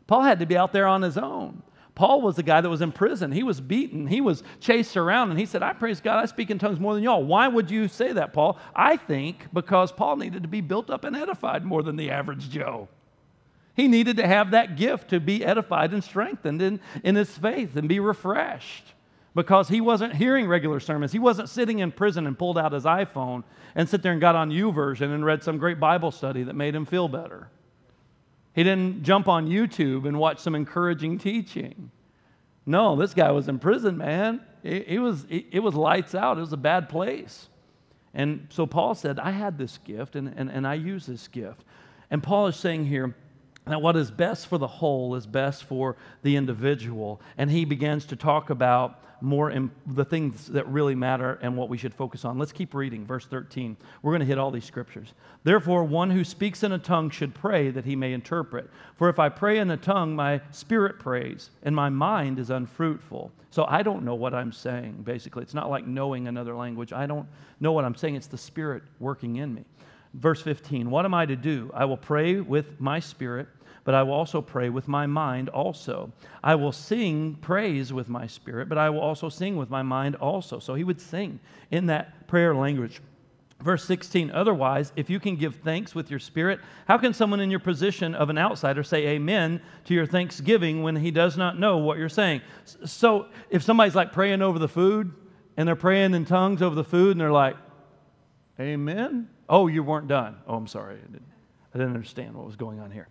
[0.08, 1.62] Paul had to be out there on his own.
[1.96, 3.32] Paul was the guy that was in prison.
[3.32, 4.06] He was beaten.
[4.06, 5.32] He was chased around.
[5.32, 7.24] And he said, I praise God, I speak in tongues more than y'all.
[7.24, 8.60] Why would you say that, Paul?
[8.76, 12.50] I think because Paul needed to be built up and edified more than the average
[12.50, 12.90] Joe.
[13.76, 17.76] He needed to have that gift to be edified and strengthened in, in his faith
[17.76, 18.94] and be refreshed
[19.36, 21.12] because he wasn't hearing regular sermons.
[21.12, 23.44] He wasn't sitting in prison and pulled out his iPhone
[23.76, 26.74] and sit there and got on YouVersion and read some great Bible study that made
[26.74, 27.50] him feel better.
[28.54, 31.92] He didn't jump on YouTube and watch some encouraging teaching.
[32.66, 34.40] No, this guy was in prison, man.
[34.64, 36.38] It, it was, it, it, was lights out.
[36.38, 37.50] It was a bad place.
[38.14, 41.66] And so Paul said, I had this gift and, and, and I use this gift.
[42.10, 43.14] And Paul is saying here
[43.66, 47.20] that what is best for the whole is best for the individual.
[47.38, 51.70] And he begins to talk about more in the things that really matter and what
[51.70, 52.38] we should focus on.
[52.38, 53.76] Let's keep reading, verse 13.
[54.02, 55.14] We're going to hit all these scriptures.
[55.44, 58.70] Therefore, one who speaks in a tongue should pray that he may interpret.
[58.96, 63.32] For if I pray in a tongue, my spirit prays, and my mind is unfruitful.
[63.50, 65.44] So I don't know what I'm saying, basically.
[65.44, 66.94] It's not like knowing another language.
[66.94, 67.28] I don't
[67.60, 69.64] know what I'm saying, it's the spirit working in me.
[70.14, 71.72] Verse 15 What am I to do?
[71.74, 73.48] I will pray with my spirit
[73.86, 76.12] but I will also pray with my mind also.
[76.44, 80.16] I will sing praise with my spirit, but I will also sing with my mind
[80.16, 80.60] also.
[80.60, 81.40] So he would sing
[81.72, 83.00] in that prayer language.
[83.62, 87.50] Verse 16, otherwise, if you can give thanks with your spirit, how can someone in
[87.50, 91.78] your position of an outsider say amen to your thanksgiving when he does not know
[91.78, 92.42] what you're saying?
[92.86, 95.14] So if somebody's like praying over the food
[95.58, 97.56] and they're praying in tongues over the food and they're like,
[98.60, 99.30] amen?
[99.48, 100.38] Oh, you weren't done.
[100.48, 100.96] Oh, I'm sorry.
[100.96, 101.32] I didn't,
[101.74, 103.08] I didn't understand what was going on here.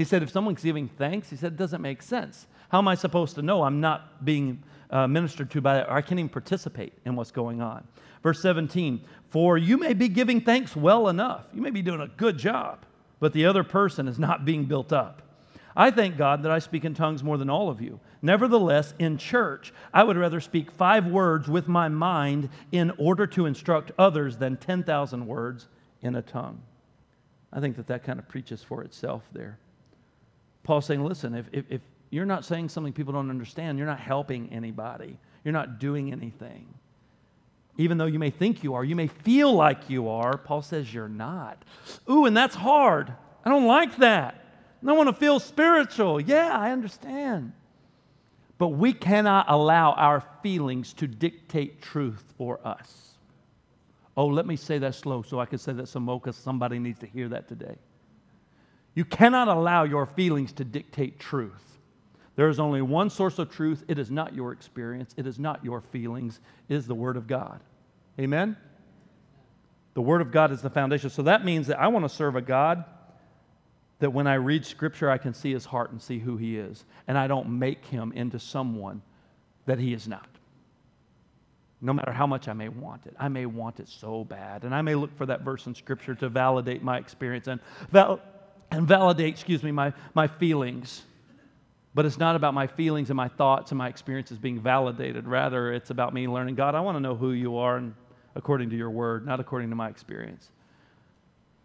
[0.00, 2.46] He said, if someone's giving thanks, he said, it doesn't make sense.
[2.70, 5.92] How am I supposed to know I'm not being uh, ministered to by that, or
[5.92, 7.86] I can't even participate in what's going on?
[8.22, 11.44] Verse 17, for you may be giving thanks well enough.
[11.52, 12.86] You may be doing a good job,
[13.18, 15.20] but the other person is not being built up.
[15.76, 18.00] I thank God that I speak in tongues more than all of you.
[18.22, 23.44] Nevertheless, in church, I would rather speak five words with my mind in order to
[23.44, 25.68] instruct others than 10,000 words
[26.00, 26.62] in a tongue.
[27.52, 29.58] I think that that kind of preaches for itself there.
[30.62, 34.00] Paul's saying, listen, if, if, if you're not saying something people don't understand, you're not
[34.00, 36.66] helping anybody, you're not doing anything.
[37.78, 40.92] Even though you may think you are, you may feel like you are, Paul says
[40.92, 41.64] you're not.
[42.10, 43.12] Ooh, and that's hard.
[43.44, 44.44] I don't like that.
[44.82, 46.20] I don't want to feel spiritual.
[46.20, 47.52] Yeah, I understand.
[48.58, 53.14] But we cannot allow our feelings to dictate truth for us.
[54.16, 56.78] Oh, let me say that slow so I can say that some more because somebody
[56.78, 57.76] needs to hear that today.
[58.94, 61.78] You cannot allow your feelings to dictate truth.
[62.36, 63.84] There is only one source of truth.
[63.88, 67.26] It is not your experience, it is not your feelings, it is the Word of
[67.26, 67.60] God.
[68.18, 68.56] Amen?
[69.94, 71.10] The Word of God is the foundation.
[71.10, 72.84] So that means that I want to serve a God
[73.98, 76.84] that when I read scripture, I can see his heart and see who he is.
[77.06, 79.02] And I don't make him into someone
[79.66, 80.26] that he is not.
[81.82, 84.64] No matter how much I may want it, I may want it so bad.
[84.64, 88.20] And I may look for that verse in scripture to validate my experience and, val-
[88.70, 91.02] and validate, excuse me, my, my feelings.
[91.94, 95.26] But it's not about my feelings and my thoughts and my experiences being validated.
[95.26, 97.94] Rather, it's about me learning, God, I want to know who you are and
[98.36, 100.50] according to your word, not according to my experience.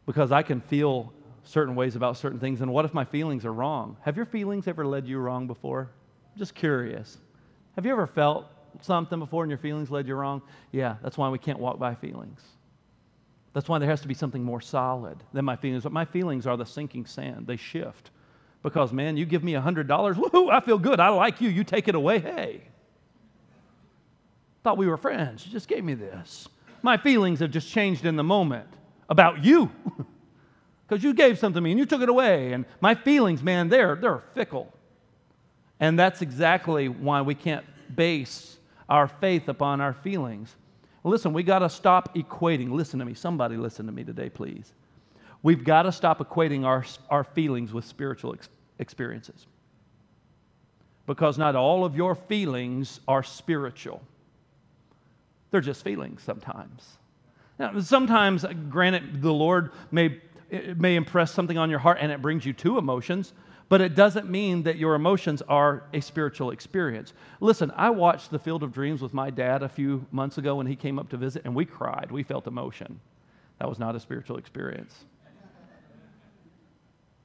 [0.06, 1.14] Because I can feel
[1.44, 3.98] certain ways about certain things, and what if my feelings are wrong?
[4.02, 5.92] Have your feelings ever led you wrong before?
[6.34, 7.20] I'm just curious.
[7.76, 8.48] Have you ever felt
[8.82, 10.42] something before and your feelings led you wrong?
[10.72, 12.42] Yeah, that's why we can't walk by feelings.
[13.56, 15.84] That's why there has to be something more solid than my feelings.
[15.84, 18.12] But my feelings are the sinking sand, they shift.
[18.62, 21.00] Because, man, you give me $100, woohoo, I feel good.
[21.00, 21.50] I like you.
[21.50, 22.20] You take it away.
[22.20, 22.64] Hey.
[24.64, 25.46] Thought we were friends.
[25.46, 26.50] You just gave me this.
[26.82, 28.68] My feelings have just changed in the moment
[29.10, 29.72] about you.
[30.88, 32.54] Because you gave something to me and you took it away.
[32.54, 34.72] And my feelings, man, they're, they're fickle.
[35.80, 37.66] And that's exactly why we can't
[37.96, 40.56] base our faith upon our feelings.
[41.06, 42.72] Listen, we got to stop equating.
[42.72, 43.14] Listen to me.
[43.14, 44.74] Somebody listen to me today, please.
[45.44, 49.46] We've got to stop equating our, our feelings with spiritual ex- experiences.
[51.06, 54.02] Because not all of your feelings are spiritual,
[55.52, 56.98] they're just feelings sometimes.
[57.60, 60.20] Now, sometimes, granted, the Lord may,
[60.76, 63.34] may impress something on your heart and it brings you to emotions,
[63.70, 67.14] but it doesn't mean that your emotions are a spiritual experience.
[67.40, 70.68] Listen, I watched The Field of Dreams with my dad a few months ago when
[70.68, 72.12] he came up to visit, and we cried.
[72.12, 73.00] We felt emotion.
[73.60, 75.06] That was not a spiritual experience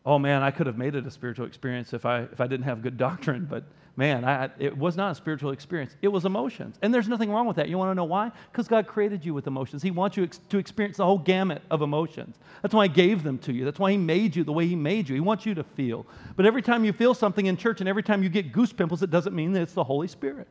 [0.04, 2.64] oh man, I could have made it a spiritual experience if I, if I didn't
[2.64, 3.64] have good doctrine, but
[3.96, 5.94] man, I, it was not a spiritual experience.
[6.00, 6.78] It was emotions.
[6.80, 7.68] And there's nothing wrong with that.
[7.68, 8.30] You want to know why?
[8.50, 9.82] Because God created you with emotions.
[9.82, 12.38] He wants you ex- to experience the whole gamut of emotions.
[12.62, 13.64] That's why He gave them to you.
[13.64, 15.14] That's why He made you the way He made you.
[15.14, 16.06] He wants you to feel.
[16.36, 19.02] But every time you feel something in church and every time you get goose pimples,
[19.02, 20.48] it doesn't mean that it's the Holy Spirit.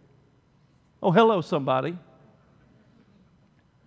[1.02, 1.98] Oh, hello, somebody.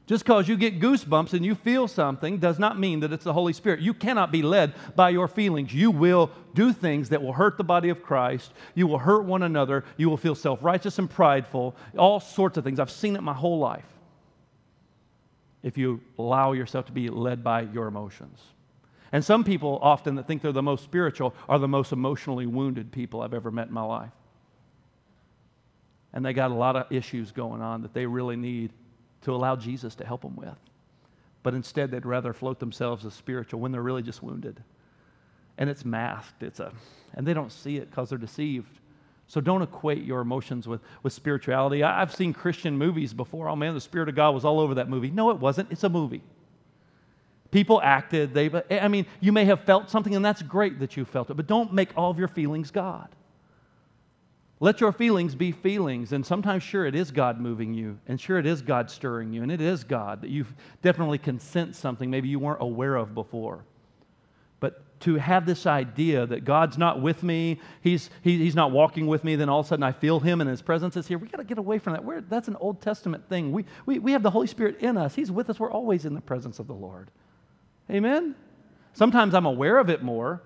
[0.07, 3.33] Just because you get goosebumps and you feel something does not mean that it's the
[3.33, 3.81] Holy Spirit.
[3.81, 5.73] You cannot be led by your feelings.
[5.73, 8.53] You will do things that will hurt the body of Christ.
[8.75, 9.85] You will hurt one another.
[9.97, 12.81] You will feel self righteous and prideful, all sorts of things.
[12.81, 13.87] I've seen it my whole life.
[15.63, 18.41] If you allow yourself to be led by your emotions.
[19.13, 22.91] And some people often that think they're the most spiritual are the most emotionally wounded
[22.91, 24.11] people I've ever met in my life.
[26.13, 28.73] And they got a lot of issues going on that they really need
[29.23, 30.57] to allow Jesus to help them with.
[31.43, 34.63] But instead, they'd rather float themselves as spiritual when they're really just wounded.
[35.59, 36.43] And it's masked.
[36.43, 36.73] It's a,
[37.15, 38.79] and they don't see it because they're deceived.
[39.27, 41.83] So don't equate your emotions with, with spirituality.
[41.83, 43.49] I, I've seen Christian movies before.
[43.49, 45.11] Oh man, the Spirit of God was all over that movie.
[45.11, 45.73] No, it wasn't.
[45.73, 46.23] It's a movie.
[47.51, 48.33] People acted.
[48.33, 51.35] They, I mean, you may have felt something, and that's great that you felt it,
[51.35, 53.09] but don't make all of your feelings God.
[54.63, 56.13] Let your feelings be feelings.
[56.13, 57.99] And sometimes, sure, it is God moving you.
[58.07, 59.43] And sure, it is God stirring you.
[59.43, 60.47] And it is God that you
[60.83, 63.65] definitely can sense something maybe you weren't aware of before.
[64.61, 69.09] But to have this idea that God's not with me, He's, he, he's not walking
[69.09, 71.19] with me, then all of a sudden I feel Him and His presence is here,
[71.19, 72.05] we got to get away from that.
[72.05, 73.51] We're, that's an Old Testament thing.
[73.51, 75.59] We, we, we have the Holy Spirit in us, He's with us.
[75.59, 77.11] We're always in the presence of the Lord.
[77.91, 78.37] Amen?
[78.93, 80.41] Sometimes I'm aware of it more.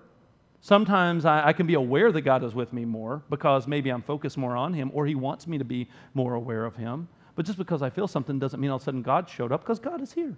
[0.61, 4.01] Sometimes I, I, can be aware that God is with me more because maybe I'm
[4.01, 7.07] focused more on Him or He wants me to be more aware of Him.
[7.35, 9.61] But just because I feel something doesn't mean all of a sudden God showed up
[9.61, 10.35] because God is here.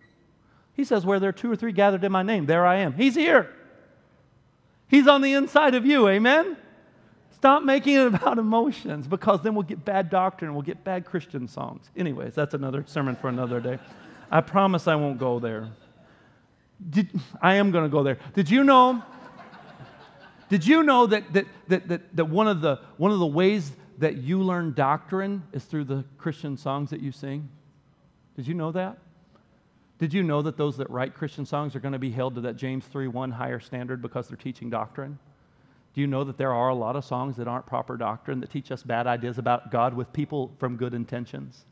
[0.74, 2.94] He says, Where there are two or three gathered in my name, there I am.
[2.94, 3.54] He's here.
[4.88, 6.08] He's on the inside of you.
[6.08, 6.58] Amen?
[7.32, 11.06] Stop making it about emotions because then we'll get bad doctrine, and we'll get bad
[11.06, 11.90] Christian songs.
[11.96, 13.80] Anyways, that's another sermon for another day.
[14.30, 15.70] I promise I won't go there.
[16.90, 17.10] Did,
[17.42, 18.18] I am going to go there.
[18.34, 19.04] Did you know?
[20.50, 23.72] Did you know that, that, that, that, that one, of the, one of the ways
[24.00, 27.50] that you learn doctrine is through the Christian songs that you sing?
[28.36, 28.98] Did you know that?
[30.00, 32.42] Did you know that those that write Christian songs are going to be held to
[32.42, 35.20] that James 3 1 higher standard because they're teaching doctrine?
[35.94, 38.50] Do you know that there are a lot of songs that aren't proper doctrine that
[38.50, 41.66] teach us bad ideas about God with people from good intentions?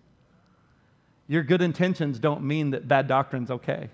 [1.27, 3.89] Your good intentions don't mean that bad doctrine's okay.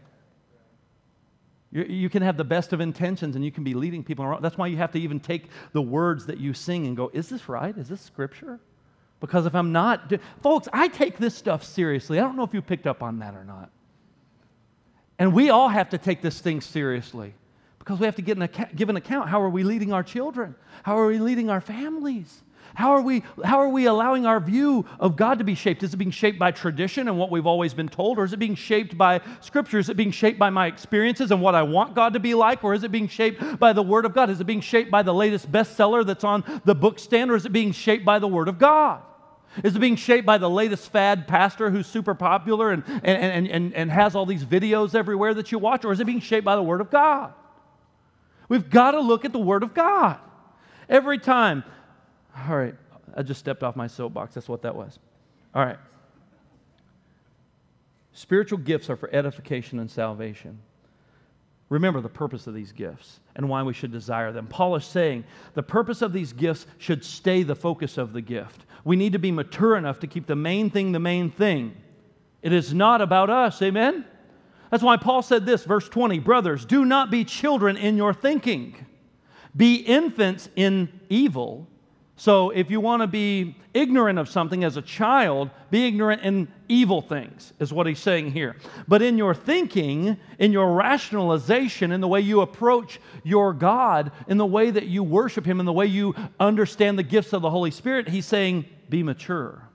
[1.74, 4.39] You, can have the best of intentions and you can be leading people wrong.
[4.43, 7.30] That's why you have to even take the words that you sing and go, is
[7.30, 7.76] this right?
[7.76, 8.59] Is this scripture?
[9.19, 10.13] Because if I'm not,
[10.43, 12.19] folks, I take this stuff seriously.
[12.19, 13.71] I don't know if you picked up on that or not.
[15.17, 17.34] And we all have to take this thing seriously
[17.80, 19.30] because we have to get an account, give an account.
[19.30, 20.53] How are we leading our children?
[20.84, 22.43] How are we leading our families?
[22.76, 25.84] How are, we, how are we allowing our view of God to be shaped?
[25.84, 28.39] Is it being shaped by tradition and what we've always been told, or is it
[28.39, 29.78] being shaped by Scripture?
[29.78, 32.63] Is it being shaped by my experiences and what I want God to be like,
[32.63, 34.32] or is it being shaped by the Word of God?
[34.32, 37.45] Is it being shaped by the latest bestseller that's on the book stand, or is
[37.45, 39.01] it being shaped by the Word of God?
[39.63, 43.47] Is it being shaped by the latest fad pastor who's super popular and, and, and,
[43.47, 46.45] and, and has all these videos everywhere that you watch, or is it being shaped
[46.45, 47.34] by the Word of God?
[48.49, 50.17] We've got to look at the Word of God.
[50.89, 51.63] Every time,
[52.36, 52.76] all right,
[53.16, 54.34] I just stepped off my soapbox.
[54.34, 55.00] That's what that was.
[55.54, 55.78] All right.
[58.14, 60.60] Spiritual gifts are for edification and salvation.
[61.70, 64.48] Remember the purpose of these gifts and why we should desire them.
[64.48, 65.24] Paul is saying
[65.56, 68.66] the purpose of these gifts should stay the focus of the gift.
[68.84, 71.76] We need to be mature enough to keep the main thing the main thing.
[72.44, 74.06] It is not about us, amen?
[74.70, 78.76] That's why Paul said this, verse 20 Brothers, do not be children in your thinking,
[79.56, 81.68] be infants in evil
[82.16, 86.47] so, if you want to be ignorant of something as a child, be ignorant in
[86.70, 88.55] evil things, is what he's saying here.
[88.88, 94.38] But in your thinking, in your rationalization, in the way you approach your God, in
[94.38, 97.49] the way that you worship Him, in the way you understand the gifts of the
[97.49, 99.68] Holy Spirit, he's saying, be mature.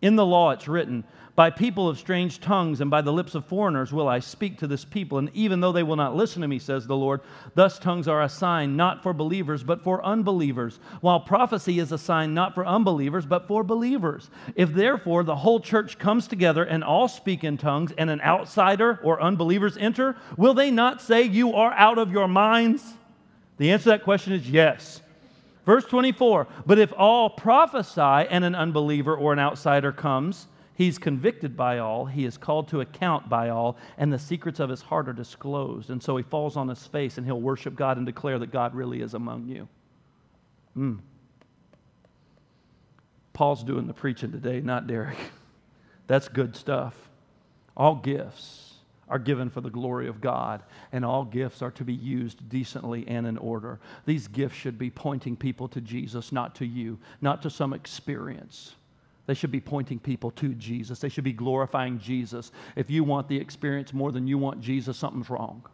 [0.00, 1.04] In the law, it's written,
[1.34, 4.66] by people of strange tongues and by the lips of foreigners will I speak to
[4.66, 5.16] this people.
[5.16, 7.22] And even though they will not listen to me, says the Lord,
[7.54, 11.96] thus tongues are a sign not for believers, but for unbelievers, while prophecy is a
[11.96, 14.28] sign not for unbelievers, but for believers.
[14.56, 19.00] If therefore the whole church comes together and all speak in tongues, and an outsider
[19.02, 22.94] or unbelievers enter, will they not say, You are out of your minds?
[23.56, 25.00] The answer to that question is yes.
[25.64, 30.48] Verse 24, but if all prophesy and an unbeliever or an outsider comes,
[30.82, 34.68] He's convicted by all, he is called to account by all, and the secrets of
[34.68, 35.90] his heart are disclosed.
[35.90, 38.74] And so he falls on his face and he'll worship God and declare that God
[38.74, 39.68] really is among you.
[40.76, 40.98] Mm.
[43.32, 45.16] Paul's doing the preaching today, not Derek.
[46.08, 46.96] That's good stuff.
[47.76, 48.74] All gifts
[49.08, 53.06] are given for the glory of God, and all gifts are to be used decently
[53.06, 53.78] and in order.
[54.04, 58.74] These gifts should be pointing people to Jesus, not to you, not to some experience.
[59.26, 60.98] They should be pointing people to Jesus.
[60.98, 62.50] They should be glorifying Jesus.
[62.74, 65.64] If you want the experience more than you want Jesus, something's wrong.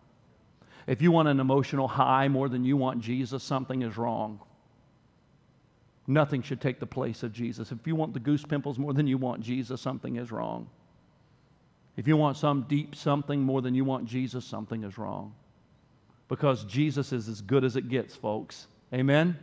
[0.87, 4.41] If you want an emotional high more than you want Jesus, something is wrong.
[6.07, 7.71] Nothing should take the place of Jesus.
[7.71, 10.69] If you want the goose pimples more than you want Jesus, something is wrong.
[11.99, 15.35] If you want some deep something more than you want Jesus, something is wrong.
[16.29, 18.69] Because Jesus is as good as it gets, folks.
[18.95, 19.39] Amen?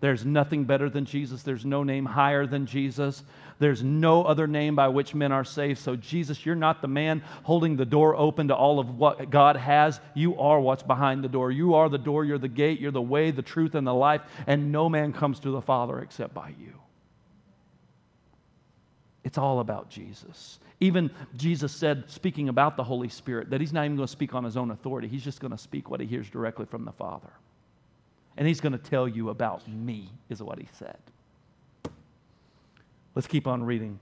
[0.00, 1.42] There's nothing better than Jesus.
[1.42, 3.22] There's no name higher than Jesus.
[3.58, 5.78] There's no other name by which men are saved.
[5.78, 9.56] So, Jesus, you're not the man holding the door open to all of what God
[9.56, 10.00] has.
[10.14, 11.50] You are what's behind the door.
[11.50, 12.26] You are the door.
[12.26, 12.78] You're the gate.
[12.78, 14.20] You're the way, the truth, and the life.
[14.46, 16.74] And no man comes to the Father except by you.
[19.24, 20.60] It's all about Jesus.
[20.78, 24.34] Even Jesus said, speaking about the Holy Spirit, that he's not even going to speak
[24.34, 25.08] on his own authority.
[25.08, 27.30] He's just going to speak what he hears directly from the Father
[28.36, 30.98] and he's going to tell you about me, is what he said.
[33.14, 33.98] Let's keep on reading.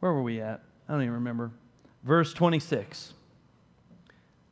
[0.00, 0.62] Where were we at?
[0.88, 1.50] I don't even remember.
[2.04, 3.14] Verse 26.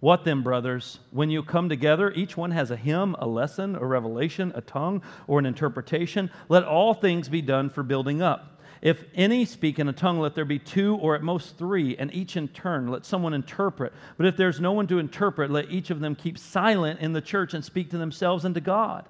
[0.01, 1.01] What then, brothers?
[1.11, 5.03] When you come together, each one has a hymn, a lesson, a revelation, a tongue,
[5.27, 6.31] or an interpretation.
[6.49, 8.58] Let all things be done for building up.
[8.81, 12.13] If any speak in a tongue, let there be two or at most three, and
[12.15, 12.89] each in turn.
[12.89, 13.93] Let someone interpret.
[14.17, 17.21] But if there's no one to interpret, let each of them keep silent in the
[17.21, 19.07] church and speak to themselves and to God.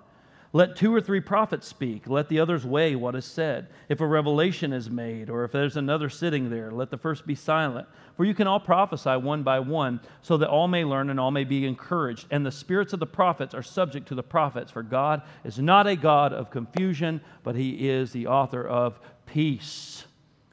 [0.55, 2.09] Let two or three prophets speak.
[2.09, 3.69] Let the others weigh what is said.
[3.91, 7.35] If a revelation is made, or if there's another sitting there, let the first be
[7.35, 7.87] silent.
[8.17, 11.31] For you can all prophesy one by one, so that all may learn and all
[11.31, 12.29] may be encouraged.
[12.31, 15.87] And the spirits of the prophets are subject to the prophets, for God is not
[15.87, 18.99] a God of confusion, but He is the author of
[19.29, 20.05] peace.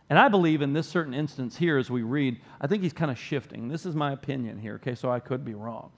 [0.10, 3.10] And I believe in this certain instance here, as we read, I think he's kind
[3.10, 3.68] of shifting.
[3.68, 5.92] This is my opinion here, okay, so I could be wrong.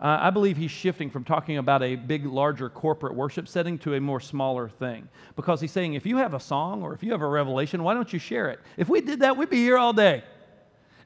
[0.00, 3.94] Uh, I believe he's shifting from talking about a big, larger corporate worship setting to
[3.94, 5.08] a more smaller thing.
[5.36, 7.94] Because he's saying, if you have a song or if you have a revelation, why
[7.94, 8.60] don't you share it?
[8.76, 10.24] If we did that, we'd be here all day.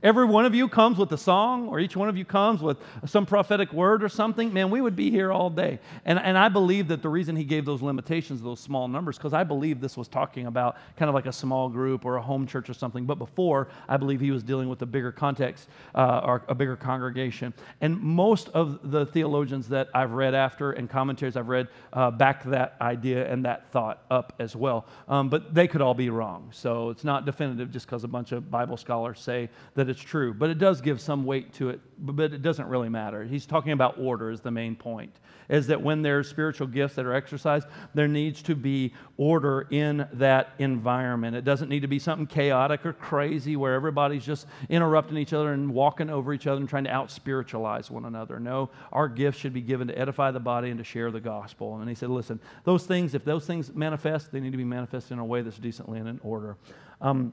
[0.01, 2.77] Every one of you comes with a song, or each one of you comes with
[3.05, 5.81] some prophetic word or something, man, we would be here all day.
[6.05, 9.33] And, and I believe that the reason he gave those limitations, those small numbers, because
[9.33, 12.47] I believe this was talking about kind of like a small group or a home
[12.47, 13.07] church or something.
[13.07, 16.77] But before, I believe he was dealing with a bigger context uh, or a bigger
[16.77, 17.53] congregation.
[17.81, 22.45] And most of the theologians that I've read after and commentaries I've read uh, back
[22.45, 24.87] that idea and that thought up as well.
[25.09, 26.51] Um, but they could all be wrong.
[26.53, 30.03] So it's not definitive just because a bunch of Bible scholars say that that it's
[30.03, 33.25] true, but it does give some weight to it, but it doesn't really matter.
[33.25, 35.19] He's talking about order, is the main point.
[35.49, 40.07] Is that when there's spiritual gifts that are exercised, there needs to be order in
[40.13, 41.37] that environment.
[41.37, 45.55] It doesn't need to be something chaotic or crazy where everybody's just interrupting each other
[45.55, 48.39] and walking over each other and trying to out spiritualize one another.
[48.39, 51.79] No, our gifts should be given to edify the body and to share the gospel.
[51.79, 55.13] And he said, listen, those things, if those things manifest, they need to be manifested
[55.13, 56.59] in a way that's decently and in order.
[57.01, 57.33] Um,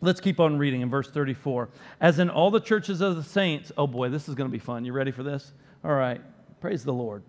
[0.00, 1.68] Let's keep on reading in verse 34.
[2.00, 4.58] As in all the churches of the saints, oh boy, this is going to be
[4.58, 4.84] fun.
[4.84, 5.52] You ready for this?
[5.84, 6.20] All right.
[6.60, 7.22] Praise the Lord.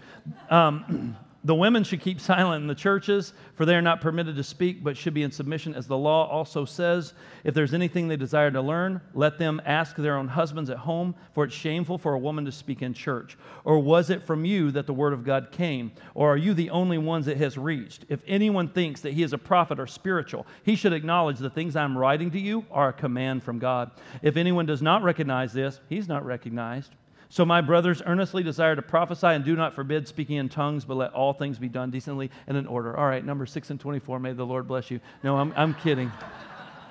[0.49, 4.43] Um, The women should keep silent in the churches, for they are not permitted to
[4.43, 7.13] speak, but should be in submission, as the law also says.
[7.43, 11.15] If there's anything they desire to learn, let them ask their own husbands at home,
[11.33, 13.37] for it's shameful for a woman to speak in church.
[13.63, 15.91] Or was it from you that the word of God came?
[16.15, 18.05] Or are you the only ones it has reached?
[18.09, 21.75] If anyone thinks that he is a prophet or spiritual, he should acknowledge the things
[21.75, 23.91] I'm writing to you are a command from God.
[24.21, 26.95] If anyone does not recognize this, he's not recognized.
[27.29, 30.95] So, my brothers, earnestly desire to prophesy and do not forbid speaking in tongues, but
[30.95, 32.95] let all things be done decently and in order.
[32.95, 35.01] All right, number six and 24, may the Lord bless you.
[35.23, 36.11] No, I'm, I'm kidding.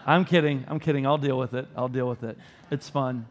[0.05, 0.65] I'm kidding.
[0.69, 1.07] I'm kidding.
[1.07, 1.67] I'll deal with it.
[1.75, 2.37] I'll deal with it.
[2.71, 3.27] It's fun.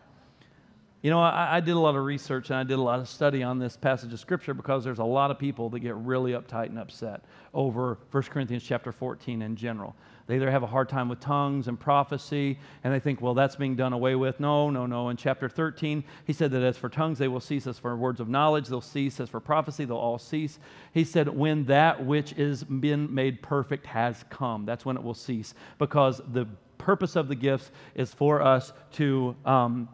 [1.06, 3.08] You know, I, I, did a lot of research and I did a lot of
[3.08, 6.32] study on this passage of Scripture because there's a lot of people that get really
[6.32, 9.96] uptight and upset over 1 Corinthians chapter 14 in general.
[10.26, 13.56] They either have a hard time with tongues and prophecy, and they think, well, that's
[13.56, 14.40] being done away with.
[14.40, 15.10] No, no, no.
[15.10, 17.68] In chapter 13, he said that as for tongues, they will cease.
[17.68, 19.20] As for words of knowledge, they'll cease.
[19.20, 20.58] As for prophecy, they'll all cease.
[20.92, 25.14] He said, when that which is been made perfect has come, that's when it will
[25.14, 26.48] cease, because the
[26.80, 29.36] purpose of the gifts is for us to.
[29.46, 29.88] Um,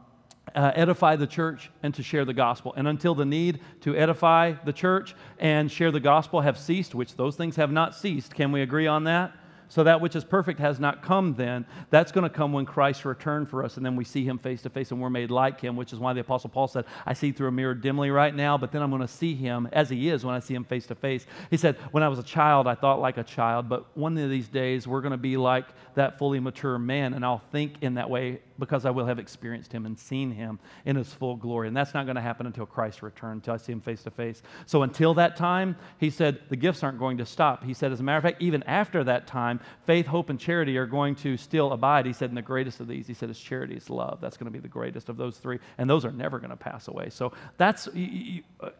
[0.55, 2.73] uh, edify the church and to share the gospel.
[2.75, 7.15] And until the need to edify the church and share the gospel have ceased, which
[7.15, 9.33] those things have not ceased, can we agree on that?
[9.71, 11.65] So that which is perfect has not come then.
[11.91, 14.61] That's going to come when Christ returns for us, and then we see him face
[14.63, 17.13] to face and we're made like him, which is why the Apostle Paul said, I
[17.13, 19.89] see through a mirror dimly right now, but then I'm going to see him as
[19.89, 21.25] he is when I see him face to face.
[21.49, 24.29] He said, When I was a child, I thought like a child, but one of
[24.29, 27.95] these days we're going to be like that fully mature man, and I'll think in
[27.95, 31.67] that way because I will have experienced him and seen him in his full glory.
[31.67, 34.11] And that's not going to happen until Christ returns, until I see him face to
[34.11, 34.43] face.
[34.67, 37.63] So until that time, he said, the gifts aren't going to stop.
[37.63, 40.77] He said, as a matter of fact, even after that time, faith, hope, and charity
[40.77, 42.05] are going to still abide.
[42.05, 44.21] He said, and the greatest of these, he said, is charity, is love.
[44.21, 45.57] That's going to be the greatest of those three.
[45.79, 47.09] And those are never going to pass away.
[47.09, 47.89] So that's,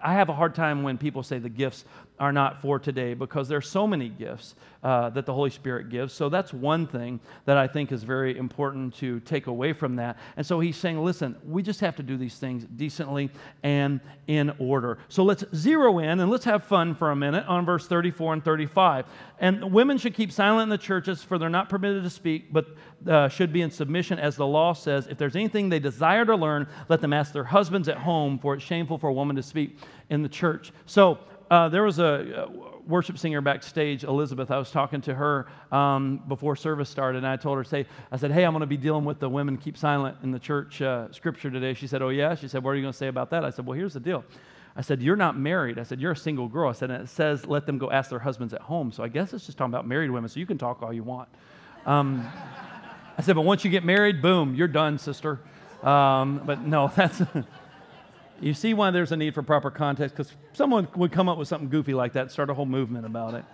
[0.03, 1.86] I have a hard time when people say the gifts
[2.20, 4.53] are not for today because there are so many gifts
[4.84, 6.14] uh, that the Holy Spirit gives.
[6.14, 10.18] So that's one thing that I think is very important to take away from that.
[10.38, 13.30] And so he's saying, listen, we just have to do these things decently
[13.64, 14.98] and in order.
[15.08, 18.46] So let's zero in and let's have fun for a minute on verse 34 and
[18.46, 19.06] 35.
[19.40, 22.68] And women should keep silent in the churches, for they're not permitted to speak, but
[23.08, 25.08] uh, should be in submission, as the law says.
[25.08, 28.54] If there's anything they desire to learn, let them ask their husbands at home, for
[28.54, 29.78] it's shameful for a woman to speak
[30.10, 30.72] in the church.
[30.86, 31.20] So
[31.50, 32.50] uh, there was a,
[32.88, 34.52] worship singer backstage, Elizabeth.
[34.52, 38.18] I was talking to her um, before service started, and I told her, "Say, I
[38.18, 40.82] said, hey, I'm going to be dealing with the women keep silent in the church
[40.82, 43.08] uh, scripture today." She said, "Oh yeah." She said, "What are you going to say
[43.08, 44.24] about that?" I said, "Well, here's the deal."
[44.76, 45.78] I said, You're not married.
[45.80, 46.70] I said, You're a single girl.
[46.70, 48.92] I said, And it says, Let them go ask their husbands at home.
[48.92, 51.04] So I guess it's just talking about married women, so you can talk all you
[51.04, 51.30] want.
[51.86, 52.26] Um,
[53.18, 55.40] I said, But once you get married, boom, you're done, sister.
[55.84, 57.22] Um, but no, that's.
[58.42, 61.48] You see why there's a need for proper context because someone would come up with
[61.48, 63.46] something goofy like that, start a whole movement about it.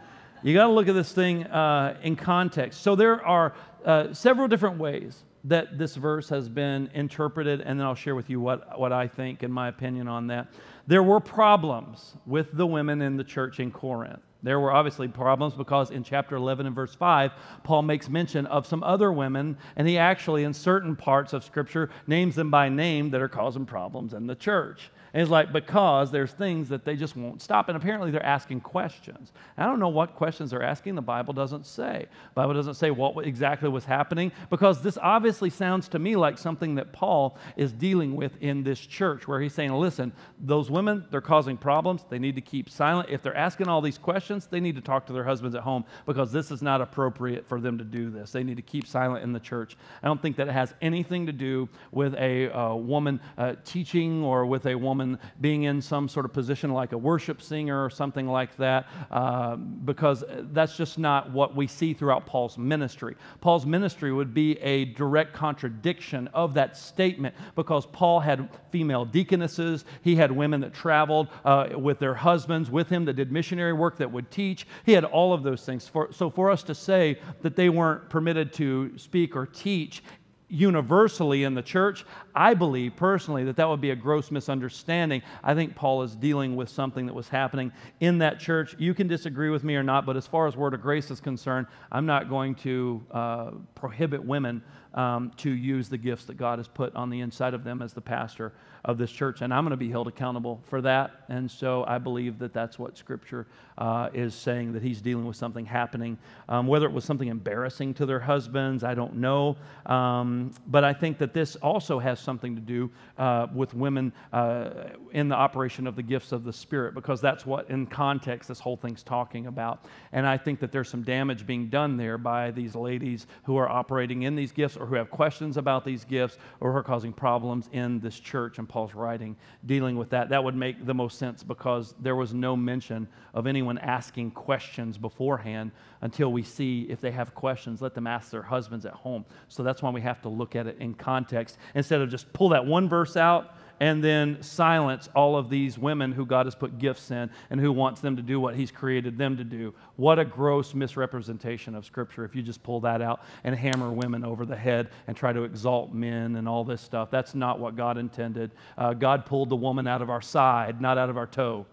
[0.43, 2.81] You got to look at this thing uh, in context.
[2.81, 7.85] So there are uh, several different ways that this verse has been interpreted, and then
[7.85, 10.47] I'll share with you what, what I think and my opinion on that.
[10.88, 14.21] There were problems with the women in the church in Corinth.
[14.43, 17.31] There were obviously problems because in chapter 11 and verse 5,
[17.63, 21.89] Paul makes mention of some other women, and he actually, in certain parts of Scripture,
[22.05, 24.91] names them by name that are causing problems in the church.
[25.13, 27.69] And it's like, because there's things that they just won't stop.
[27.69, 29.31] And apparently they're asking questions.
[29.57, 30.93] I don't know what questions they're asking.
[30.95, 32.05] The Bible doesn't say.
[32.09, 36.38] The Bible doesn't say what exactly was happening because this obviously sounds to me like
[36.38, 41.05] something that Paul is dealing with in this church where he's saying, listen, those women,
[41.09, 42.05] they're causing problems.
[42.09, 43.09] They need to keep silent.
[43.09, 45.86] If they're asking all these questions, they need to talk to their husbands at home
[46.05, 48.32] because this is not appropriate for them to do this.
[48.32, 49.78] They need to keep silent in the church.
[50.03, 54.23] I don't think that it has anything to do with a uh, woman uh, teaching
[54.23, 57.84] or with a woman woman being in some sort of position like a worship singer
[57.84, 60.23] or something like that, uh, because
[60.53, 63.15] that's just not what we see throughout Paul's ministry.
[63.41, 69.86] Paul's ministry would be a direct contradiction of that statement because Paul had female deaconesses,
[70.01, 73.97] he had women that traveled uh, with their husbands with him that did missionary work
[73.97, 74.65] that would teach.
[74.84, 75.88] He had all of those things.
[75.88, 80.01] For, so for us to say that they weren't permitted to speak or teach
[80.49, 82.03] universally in the church.
[82.34, 85.22] I believe personally that that would be a gross misunderstanding.
[85.43, 88.76] I think Paul is dealing with something that was happening in that church.
[88.80, 91.20] You can disagree with me or not, but as far as Word of Grace is
[91.20, 94.63] concerned, I'm not going to uh, prohibit women
[94.93, 97.93] um, to use the gifts that God has put on the inside of them as
[97.93, 98.53] the pastor
[98.86, 99.41] of this church.
[99.41, 101.23] And I'm going to be held accountable for that.
[101.30, 103.47] And so I believe that that's what Scripture
[103.78, 106.17] uh, is saying, that he's dealing with something happening.
[106.49, 109.55] Um, whether it was something embarrassing to their husbands, I don't know.
[109.86, 114.69] Um, but I think that this also has something to do uh, with women uh,
[115.11, 118.59] in the operation of the gifts of the Spirit, because that's what, in context, this
[118.59, 119.86] whole thing's talking about.
[120.11, 123.69] And I think that there's some damage being done there by these ladies who are
[123.69, 127.13] operating in these gifts or who have questions about these gifts or who are causing
[127.13, 128.57] problems in this church.
[128.57, 130.30] And Paul's writing dealing with that.
[130.30, 134.99] That would make the most sense because there was no mention of anyone asking questions
[134.99, 135.71] beforehand
[136.01, 139.25] until we see if they have questions, let them ask their husbands at home.
[139.47, 142.49] So that's why we have to look at it in context instead of just pull
[142.49, 146.80] that one verse out and then silence all of these women who God has put
[146.80, 149.73] gifts in and who wants them to do what He's created them to do.
[149.95, 154.25] What a gross misrepresentation of Scripture if you just pull that out and hammer women
[154.25, 157.11] over the head and try to exalt men and all this stuff.
[157.11, 158.51] That's not what God intended.
[158.78, 161.65] Uh, God pulled the woman out of our side, not out of our toe.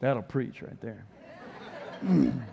[0.00, 1.06] That'll preach right there.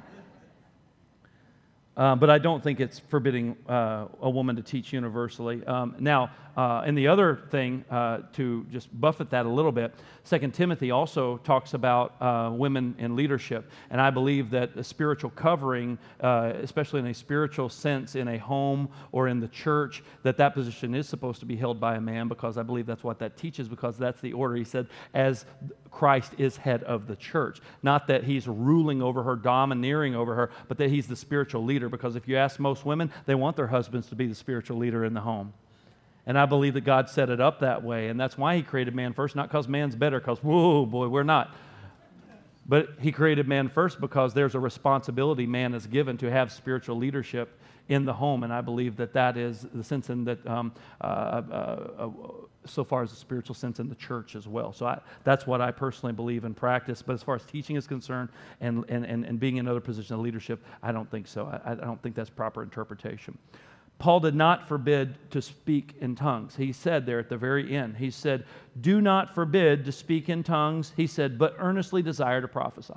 [1.97, 5.63] Uh, but I don't think it's forbidding uh, a woman to teach universally.
[5.65, 9.93] Um, now, uh, and the other thing uh, to just buffet that a little bit,
[10.23, 15.31] Second Timothy also talks about uh, women in leadership, and I believe that a spiritual
[15.31, 20.37] covering, uh, especially in a spiritual sense, in a home or in the church, that
[20.37, 23.19] that position is supposed to be held by a man because I believe that's what
[23.19, 24.55] that teaches because that's the order.
[24.55, 25.45] He said, as
[25.89, 30.51] Christ is head of the church, not that he's ruling over her, domineering over her,
[30.67, 31.89] but that he's the spiritual leader.
[31.89, 35.03] Because if you ask most women, they want their husbands to be the spiritual leader
[35.03, 35.53] in the home.
[36.25, 38.09] And I believe that God set it up that way.
[38.09, 41.23] And that's why He created man first, not because man's better, because, whoa, boy, we're
[41.23, 41.55] not.
[42.67, 46.97] But He created man first because there's a responsibility man is given to have spiritual
[46.97, 47.57] leadership
[47.89, 48.43] in the home.
[48.43, 51.41] And I believe that that is the sense in that, um, uh, uh,
[51.97, 52.09] uh,
[52.65, 54.71] so far as the spiritual sense in the church as well.
[54.71, 57.01] So I, that's what I personally believe in practice.
[57.01, 58.29] But as far as teaching is concerned
[58.61, 61.47] and, and, and, and being in another position of leadership, I don't think so.
[61.65, 63.37] I, I don't think that's proper interpretation.
[64.01, 66.55] Paul did not forbid to speak in tongues.
[66.55, 68.45] He said there at the very end, he said,
[68.81, 70.91] Do not forbid to speak in tongues.
[70.97, 72.95] He said, but earnestly desire to prophesy.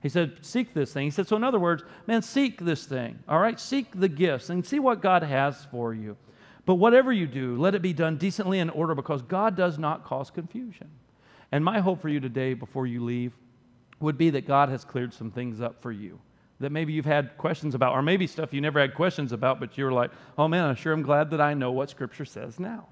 [0.00, 1.04] He said, Seek this thing.
[1.04, 3.60] He said, So, in other words, man, seek this thing, all right?
[3.60, 6.16] Seek the gifts and see what God has for you.
[6.64, 10.02] But whatever you do, let it be done decently in order because God does not
[10.02, 10.88] cause confusion.
[11.52, 13.34] And my hope for you today before you leave
[14.00, 16.18] would be that God has cleared some things up for you
[16.60, 19.76] that maybe you've had questions about, or maybe stuff you never had questions about, but
[19.76, 22.88] you're like, oh man, I sure am glad that I know what Scripture says now.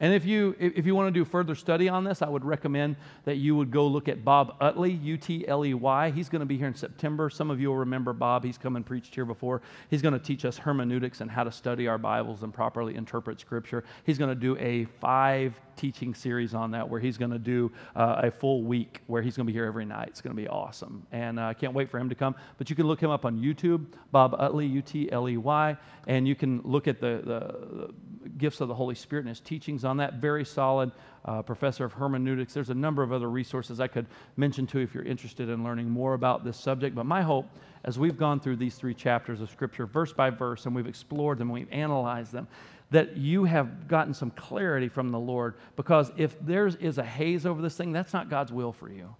[0.00, 2.94] And if you, if you want to do further study on this, I would recommend
[3.24, 6.10] that you would go look at Bob Utley, U T L E Y.
[6.10, 7.28] He's going to be here in September.
[7.28, 8.44] Some of you will remember Bob.
[8.44, 9.60] He's come and preached here before.
[9.90, 13.40] He's going to teach us hermeneutics and how to study our Bibles and properly interpret
[13.40, 13.82] Scripture.
[14.04, 17.72] He's going to do a five teaching series on that where he's going to do
[17.96, 20.08] uh, a full week where he's going to be here every night.
[20.08, 21.06] It's going to be awesome.
[21.12, 22.34] And uh, I can't wait for him to come.
[22.58, 25.76] But you can look him up on YouTube, Bob Utley, U T L E Y,
[26.08, 27.94] and you can look at the, the, the,
[28.36, 30.14] gifts of the Holy Spirit and his teachings on that.
[30.14, 30.92] Very solid
[31.24, 32.52] uh, professor of hermeneutics.
[32.52, 34.06] There's a number of other resources I could
[34.36, 36.94] mention too if you're interested in learning more about this subject.
[36.94, 37.46] But my hope,
[37.84, 41.38] as we've gone through these three chapters of Scripture, verse by verse, and we've explored
[41.38, 42.48] them, we've analyzed them,
[42.90, 45.54] that you have gotten some clarity from the Lord.
[45.76, 49.14] Because if there is a haze over this thing, that's not God's will for you.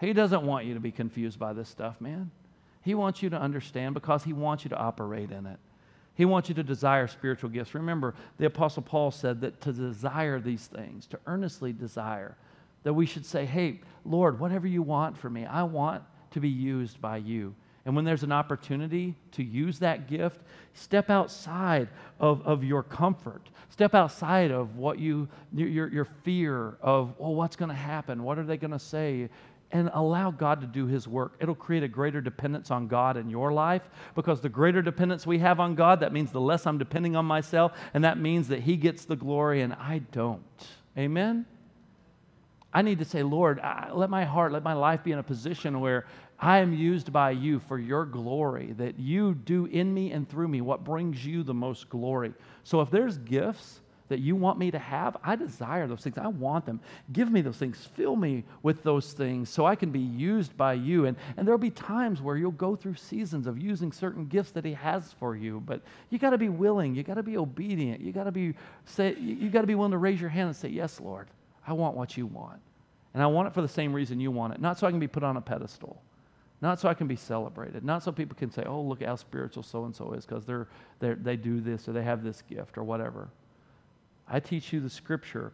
[0.00, 2.30] He doesn't want you to be confused by this stuff, man.
[2.82, 5.58] He wants you to understand because He wants you to operate in it.
[6.14, 7.74] He wants you to desire spiritual gifts.
[7.74, 12.36] Remember, the Apostle Paul said that to desire these things, to earnestly desire,
[12.82, 16.02] that we should say, Hey, Lord, whatever you want for me, I want
[16.32, 17.54] to be used by you.
[17.84, 20.40] And when there's an opportunity to use that gift,
[20.74, 21.88] step outside
[22.20, 23.48] of, of your comfort.
[23.70, 28.22] Step outside of what you, your, your fear of, well, what's going to happen?
[28.22, 29.28] What are they going to say?
[29.72, 31.36] And allow God to do His work.
[31.40, 33.82] It'll create a greater dependence on God in your life
[34.14, 37.24] because the greater dependence we have on God, that means the less I'm depending on
[37.24, 40.42] myself, and that means that He gets the glory and I don't.
[40.96, 41.46] Amen?
[42.74, 43.60] I need to say, Lord,
[43.92, 46.06] let my heart, let my life be in a position where
[46.42, 50.48] I am used by you for your glory, that you do in me and through
[50.48, 52.34] me what brings you the most glory.
[52.64, 53.78] So if there's gifts
[54.08, 56.18] that you want me to have, I desire those things.
[56.18, 56.80] I want them.
[57.12, 57.88] Give me those things.
[57.94, 61.06] Fill me with those things so I can be used by you.
[61.06, 64.64] And, and there'll be times where you'll go through seasons of using certain gifts that
[64.64, 65.62] He has for you.
[65.64, 65.80] But
[66.10, 66.96] you got to be willing.
[66.96, 68.00] You got to be obedient.
[68.00, 69.14] You got to be say.
[69.16, 71.28] You got to be willing to raise your hand and say, "Yes, Lord,
[71.64, 72.60] I want what you want,
[73.14, 74.98] and I want it for the same reason you want it, not so I can
[74.98, 76.02] be put on a pedestal."
[76.62, 77.84] Not so I can be celebrated.
[77.84, 80.68] Not so people can say, oh, look how spiritual so and so is because they're,
[81.00, 83.28] they're, they do this or they have this gift or whatever.
[84.28, 85.52] I teach you the scripture.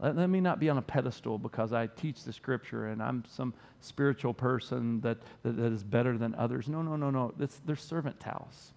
[0.00, 3.22] Let, let, me not be on a pedestal because I teach the scripture and I'm
[3.28, 6.66] some spiritual person that, that, that is better than others.
[6.66, 7.32] No, no, no, no.
[7.38, 8.72] It's, they're servant towels.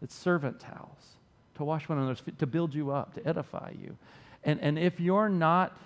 [0.00, 1.18] It's servant towels
[1.56, 3.98] to wash one another's feet, to build you up, to edify you.
[4.42, 5.76] And, and if you're not,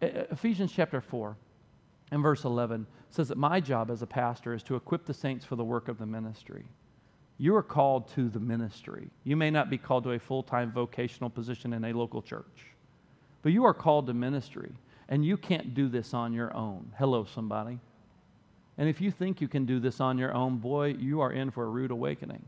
[0.00, 1.36] Ephesians chapter 4
[2.10, 5.44] and verse 11 says that my job as a pastor is to equip the saints
[5.44, 6.64] for the work of the ministry.
[7.38, 9.08] You are called to the ministry.
[9.24, 12.66] You may not be called to a full time vocational position in a local church,
[13.42, 14.72] but you are called to ministry,
[15.08, 16.92] and you can't do this on your own.
[16.98, 17.78] Hello, somebody.
[18.76, 21.50] And if you think you can do this on your own, boy, you are in
[21.50, 22.44] for a rude awakening.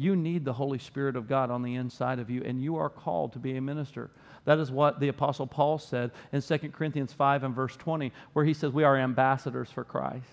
[0.00, 2.88] You need the Holy Spirit of God on the inside of you, and you are
[2.88, 4.10] called to be a minister.
[4.46, 8.46] That is what the Apostle Paul said in 2 Corinthians 5 and verse 20, where
[8.46, 10.24] he says, We are ambassadors for Christ.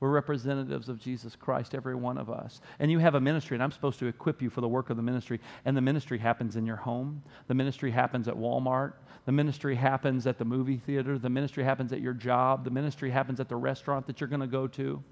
[0.00, 2.62] We're representatives of Jesus Christ, every one of us.
[2.78, 4.96] And you have a ministry, and I'm supposed to equip you for the work of
[4.96, 5.38] the ministry.
[5.66, 8.94] And the ministry happens in your home, the ministry happens at Walmart,
[9.26, 13.10] the ministry happens at the movie theater, the ministry happens at your job, the ministry
[13.10, 15.02] happens at the restaurant that you're going to go to.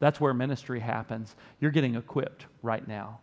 [0.00, 1.36] That's where ministry happens.
[1.60, 3.20] You're getting equipped right now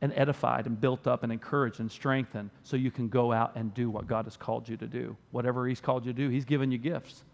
[0.00, 3.74] and edified and built up and encouraged and strengthened so you can go out and
[3.74, 5.16] do what God has called you to do.
[5.32, 7.24] Whatever He's called you to do, He's given you gifts.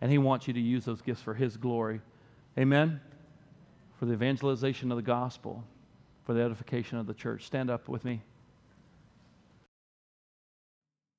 [0.00, 2.00] And He wants you to use those gifts for His glory.
[2.58, 3.00] Amen?
[3.98, 5.64] For the evangelization of the gospel,
[6.24, 7.44] for the edification of the church.
[7.44, 8.22] Stand up with me.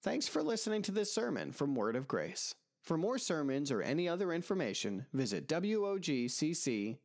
[0.04, 2.56] Thanks for listening to this sermon from Word of Grace.
[2.82, 6.98] For more sermons or any other information, visit WOGCC.com.